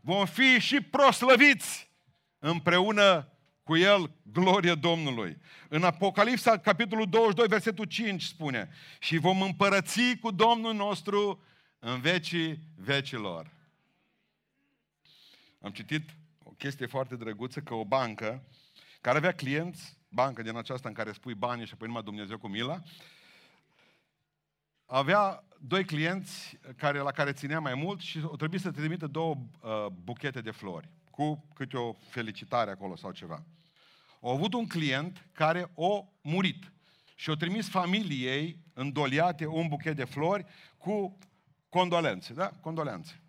vom 0.00 0.26
fi 0.26 0.58
și 0.58 0.80
proslăviți 0.80 1.90
împreună 2.38 3.28
cu 3.70 3.76
El, 3.76 4.10
glorie 4.32 4.74
Domnului. 4.74 5.38
În 5.68 5.82
Apocalipsa, 5.82 6.58
capitolul 6.58 7.08
22, 7.08 7.46
versetul 7.46 7.84
5 7.84 8.22
spune 8.22 8.70
și 8.98 9.16
vom 9.16 9.42
împărăți 9.42 10.16
cu 10.20 10.30
Domnul 10.30 10.74
nostru 10.74 11.42
în 11.78 12.00
vecii 12.00 12.58
vecilor. 12.76 13.50
Am 15.60 15.70
citit 15.70 16.10
o 16.44 16.50
chestie 16.50 16.86
foarte 16.86 17.16
drăguță 17.16 17.60
că 17.60 17.74
o 17.74 17.84
bancă 17.84 18.42
care 19.00 19.16
avea 19.16 19.32
clienți, 19.32 19.96
bancă 20.08 20.42
din 20.42 20.56
aceasta 20.56 20.88
în 20.88 20.94
care 20.94 21.12
spui 21.12 21.34
banii 21.34 21.66
și 21.66 21.72
apoi 21.74 21.86
numai 21.86 22.02
Dumnezeu 22.02 22.38
cu 22.38 22.48
mila, 22.48 22.82
avea 24.86 25.44
doi 25.60 25.84
clienți 25.84 26.58
care, 26.76 26.98
la 26.98 27.10
care 27.10 27.32
ținea 27.32 27.60
mai 27.60 27.74
mult 27.74 28.00
și 28.00 28.20
o 28.24 28.36
trebuie 28.36 28.60
să 28.60 28.70
trimită 28.70 29.06
două 29.06 29.34
uh, 29.60 29.86
buchete 30.04 30.40
de 30.40 30.50
flori 30.50 30.88
cu 31.10 31.44
câte 31.54 31.76
o 31.76 31.92
felicitare 31.92 32.70
acolo 32.70 32.96
sau 32.96 33.12
ceva. 33.12 33.44
Au 34.20 34.30
avut 34.30 34.54
un 34.54 34.66
client 34.66 35.26
care 35.32 35.70
o 35.74 36.04
murit 36.20 36.72
și 37.14 37.30
o 37.30 37.34
trimis 37.34 37.68
familiei 37.68 38.58
îndoliate 38.72 39.46
un 39.46 39.68
buchet 39.68 39.96
de 39.96 40.04
flori 40.04 40.44
cu 40.76 41.18
condolențe, 41.68 42.32
da? 42.32 42.48
Condolențe. 42.60 43.22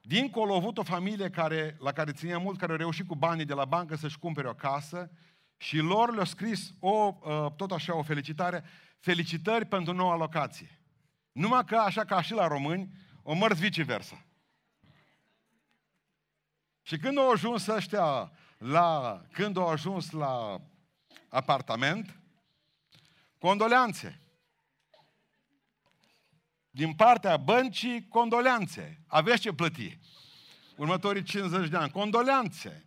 Dincolo 0.00 0.52
a 0.52 0.56
avut 0.56 0.78
o 0.78 0.82
familie 0.82 1.30
care, 1.30 1.76
la 1.80 1.92
care 1.92 2.12
ținea 2.12 2.38
mult, 2.38 2.58
care 2.58 2.72
a 2.72 2.76
reușit 2.76 3.06
cu 3.06 3.16
banii 3.16 3.44
de 3.44 3.54
la 3.54 3.64
bancă 3.64 3.96
să-și 3.96 4.18
cumpere 4.18 4.48
o 4.48 4.54
casă 4.54 5.10
și 5.56 5.76
lor 5.76 6.14
le-a 6.14 6.24
scris 6.24 6.74
o, 6.78 7.16
uh, 7.20 7.52
tot 7.56 7.70
așa 7.70 7.96
o 7.96 8.02
felicitare, 8.02 8.64
felicitări 8.98 9.64
pentru 9.64 9.92
noua 9.92 10.16
locație. 10.16 10.80
Numai 11.32 11.64
că, 11.64 11.76
așa 11.76 12.04
ca 12.04 12.22
și 12.22 12.32
la 12.32 12.46
români, 12.46 12.92
o 13.22 13.34
mărți 13.34 13.60
viceversa. 13.60 14.24
Și 16.82 16.96
când 16.96 17.18
au 17.18 17.30
ajuns 17.30 17.66
ăștia 17.66 18.32
la, 18.62 19.20
când 19.32 19.56
au 19.56 19.68
ajuns 19.68 20.10
la 20.10 20.60
apartament, 21.28 22.16
condoleanțe. 23.38 24.20
Din 26.70 26.94
partea 26.94 27.36
băncii, 27.36 28.08
condoleanțe. 28.08 29.04
Aveți 29.06 29.40
ce 29.40 29.52
plăti. 29.52 29.98
Următorii 30.76 31.22
50 31.22 31.68
de 31.68 31.76
ani. 31.76 31.90
Condoleanțe. 31.90 32.84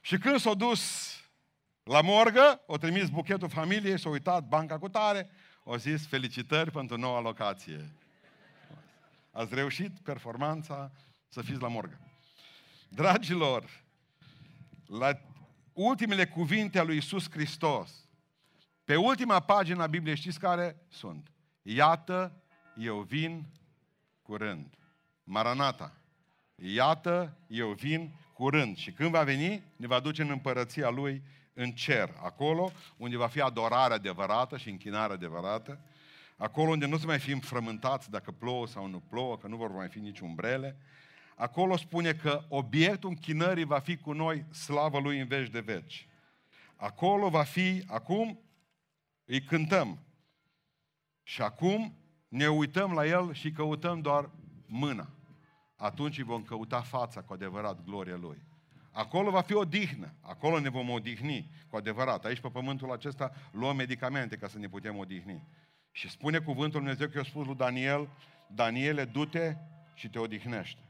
Și 0.00 0.18
când 0.18 0.40
s-au 0.40 0.54
dus 0.54 1.14
la 1.82 2.00
morgă, 2.00 2.62
o 2.66 2.76
trimis 2.76 3.08
buchetul 3.08 3.48
familiei, 3.48 3.98
s-a 3.98 4.08
uitat 4.08 4.44
banca 4.44 4.78
cu 4.78 4.88
tare, 4.88 5.30
au 5.64 5.76
zis 5.76 6.06
felicitări 6.06 6.70
pentru 6.70 6.96
noua 6.96 7.20
locație. 7.20 7.94
Ați 9.30 9.54
reușit 9.54 9.98
performanța 9.98 10.90
să 11.28 11.42
fiți 11.42 11.60
la 11.60 11.68
morgă. 11.68 11.98
Dragilor, 12.88 13.82
la 14.98 15.20
ultimele 15.72 16.26
cuvinte 16.26 16.78
ale 16.78 16.86
lui 16.86 16.96
Isus 16.96 17.30
Hristos, 17.30 18.08
pe 18.84 18.96
ultima 18.96 19.40
pagină 19.40 19.82
a 19.82 19.86
Bibliei 19.86 20.16
știți 20.16 20.38
care 20.38 20.76
sunt? 20.88 21.32
Iată, 21.62 22.42
eu 22.76 23.00
vin 23.00 23.46
curând. 24.22 24.74
Maranata. 25.24 25.96
Iată, 26.54 27.36
eu 27.46 27.68
vin 27.68 28.10
curând. 28.32 28.76
Și 28.76 28.92
când 28.92 29.10
va 29.10 29.22
veni, 29.22 29.62
ne 29.76 29.86
va 29.86 30.00
duce 30.00 30.22
în 30.22 30.30
împărăția 30.30 30.88
Lui 30.88 31.22
în 31.54 31.70
cer. 31.70 32.14
Acolo 32.22 32.72
unde 32.96 33.16
va 33.16 33.26
fi 33.26 33.40
adorarea 33.40 33.96
adevărată 33.96 34.56
și 34.56 34.68
închinarea 34.68 35.14
adevărată. 35.14 35.80
Acolo 36.36 36.70
unde 36.70 36.86
nu 36.86 36.98
se 36.98 37.06
mai 37.06 37.18
fi 37.18 37.40
frământați 37.40 38.10
dacă 38.10 38.30
plouă 38.30 38.66
sau 38.66 38.86
nu 38.86 39.00
plouă, 39.00 39.38
că 39.38 39.46
nu 39.46 39.56
vor 39.56 39.70
mai 39.70 39.88
fi 39.88 39.98
nici 39.98 40.20
umbrele 40.20 40.76
acolo 41.36 41.76
spune 41.76 42.12
că 42.12 42.44
obiectul 42.48 43.08
închinării 43.08 43.64
va 43.64 43.78
fi 43.78 43.96
cu 43.96 44.12
noi 44.12 44.44
slavă 44.50 44.98
Lui 44.98 45.20
în 45.20 45.26
veci 45.26 45.48
de 45.48 45.60
veci. 45.60 46.08
Acolo 46.76 47.28
va 47.28 47.42
fi, 47.42 47.84
acum 47.86 48.40
îi 49.24 49.42
cântăm. 49.42 49.98
Și 51.22 51.42
acum 51.42 51.94
ne 52.28 52.48
uităm 52.48 52.92
la 52.92 53.06
El 53.06 53.34
și 53.34 53.52
căutăm 53.52 54.00
doar 54.00 54.30
mâna. 54.66 55.08
Atunci 55.76 56.18
îi 56.18 56.24
vom 56.24 56.42
căuta 56.42 56.80
fața 56.80 57.22
cu 57.22 57.32
adevărat, 57.32 57.84
gloria 57.84 58.16
Lui. 58.16 58.42
Acolo 58.90 59.30
va 59.30 59.40
fi 59.40 59.54
o 59.54 59.64
dihnă, 59.64 60.14
acolo 60.20 60.58
ne 60.58 60.68
vom 60.68 60.90
odihni 60.90 61.50
cu 61.68 61.76
adevărat. 61.76 62.24
Aici 62.24 62.40
pe 62.40 62.48
pământul 62.48 62.92
acesta 62.92 63.32
luăm 63.52 63.76
medicamente 63.76 64.36
ca 64.36 64.48
să 64.48 64.58
ne 64.58 64.68
putem 64.68 64.96
odihni. 64.96 65.46
Și 65.90 66.08
spune 66.08 66.38
cuvântul 66.38 66.80
Dumnezeu 66.80 67.08
că 67.08 67.18
i-a 67.18 67.24
spus 67.24 67.46
lui 67.46 67.54
Daniel, 67.54 68.08
Daniele, 68.46 69.04
du-te 69.04 69.56
și 69.94 70.08
te 70.08 70.18
odihnește. 70.18 70.81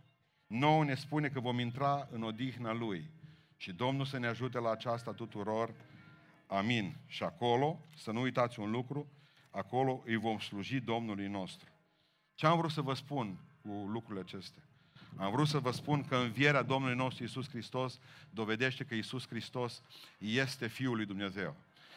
Nou 0.53 0.83
ne 0.83 0.95
spune 0.95 1.29
că 1.29 1.41
vom 1.41 1.59
intra 1.59 2.09
în 2.11 2.23
odihna 2.23 2.73
Lui. 2.73 3.11
Și 3.57 3.73
Domnul 3.73 4.05
să 4.05 4.19
ne 4.19 4.27
ajute 4.27 4.59
la 4.59 4.71
aceasta 4.71 5.13
tuturor. 5.13 5.75
Amin. 6.47 6.97
Și 7.07 7.23
acolo, 7.23 7.81
să 7.97 8.11
nu 8.11 8.21
uitați 8.21 8.61
un 8.61 8.71
lucru, 8.71 9.11
acolo 9.51 10.03
îi 10.07 10.17
vom 10.17 10.39
sluji 10.39 10.81
Domnului 10.81 11.27
nostru. 11.27 11.69
Ce 12.35 12.47
am 12.47 12.59
vrut 12.59 12.71
să 12.71 12.81
vă 12.81 12.95
spun 12.95 13.39
cu 13.63 13.69
lucrurile 13.69 14.21
acestea? 14.21 14.63
Am 15.17 15.31
vrut 15.31 15.49
să 15.49 15.59
vă 15.59 15.71
spun 15.71 16.05
că 16.05 16.17
învierea 16.17 16.63
Domnului 16.63 16.97
nostru 16.97 17.23
Iisus 17.23 17.49
Hristos 17.49 17.99
dovedește 18.31 18.85
că 18.85 18.95
Iisus 18.95 19.29
Hristos 19.29 19.83
este 20.19 20.67
Fiul 20.67 20.97
lui 20.97 21.07
Dumnezeu. 21.07 21.57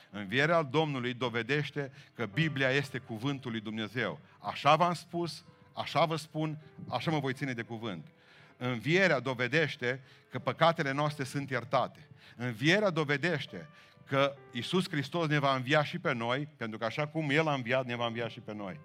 Învierea 0.10 0.62
Domnului 0.62 1.13
dovedește 1.13 1.91
că 2.13 2.26
Biblia 2.26 2.70
este 2.70 2.98
cuvântul 2.98 3.52
lui 3.52 3.62
Dumnezeu. 3.62 4.20
Așa 4.39 4.76
v-am 4.76 4.94
spus, 4.94 5.46
așa 5.74 6.06
vă 6.06 6.15
spun, 6.15 6.58
așa 6.89 7.12
mă 7.12 7.20
voi 7.20 7.34
ține 7.34 7.54
de 7.54 7.62
cuvânt. 7.62 8.14
Învierea 8.58 9.20
dovedește 9.20 10.02
că 10.30 10.39
păcatele 10.39 10.91
noastre 10.91 11.24
sunt 11.24 11.50
iertate. 11.50 12.08
Învierea 12.36 12.89
dovedește 12.89 13.70
că 14.06 14.36
Isus 14.52 14.89
Hristos 14.89 15.28
ne 15.28 15.39
va 15.39 15.56
învia 15.56 15.84
și 15.84 16.00
pe 16.00 16.13
noi, 16.13 16.48
pentru 16.58 16.78
că 16.78 16.86
așa 16.86 17.08
cum 17.08 17.30
El 17.30 17.48
a 17.48 17.54
înviat, 17.54 17.86
ne 17.86 17.96
va 17.96 18.06
învia 18.06 18.28
și 18.28 18.39
pe 18.39 18.54
noi. 18.54 18.80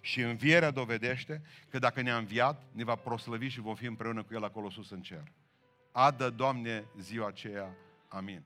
Și 0.00 0.20
învierea 0.20 0.70
dovedește 0.70 1.42
că 1.70 1.78
dacă 1.78 2.00
ne-a 2.00 2.16
înviat, 2.16 2.62
ne 2.72 2.84
va 2.84 2.94
proslăvi 2.94 3.48
și 3.48 3.60
vom 3.60 3.74
fi 3.74 3.86
împreună 3.86 4.22
cu 4.22 4.34
El 4.34 4.44
acolo 4.44 4.70
sus 4.70 4.90
în 4.90 5.00
cer. 5.00 5.32
Adă, 5.92 6.30
Doamne, 6.30 6.84
ziua 6.98 7.26
aceea. 7.26 7.76
Amin. 8.08 8.42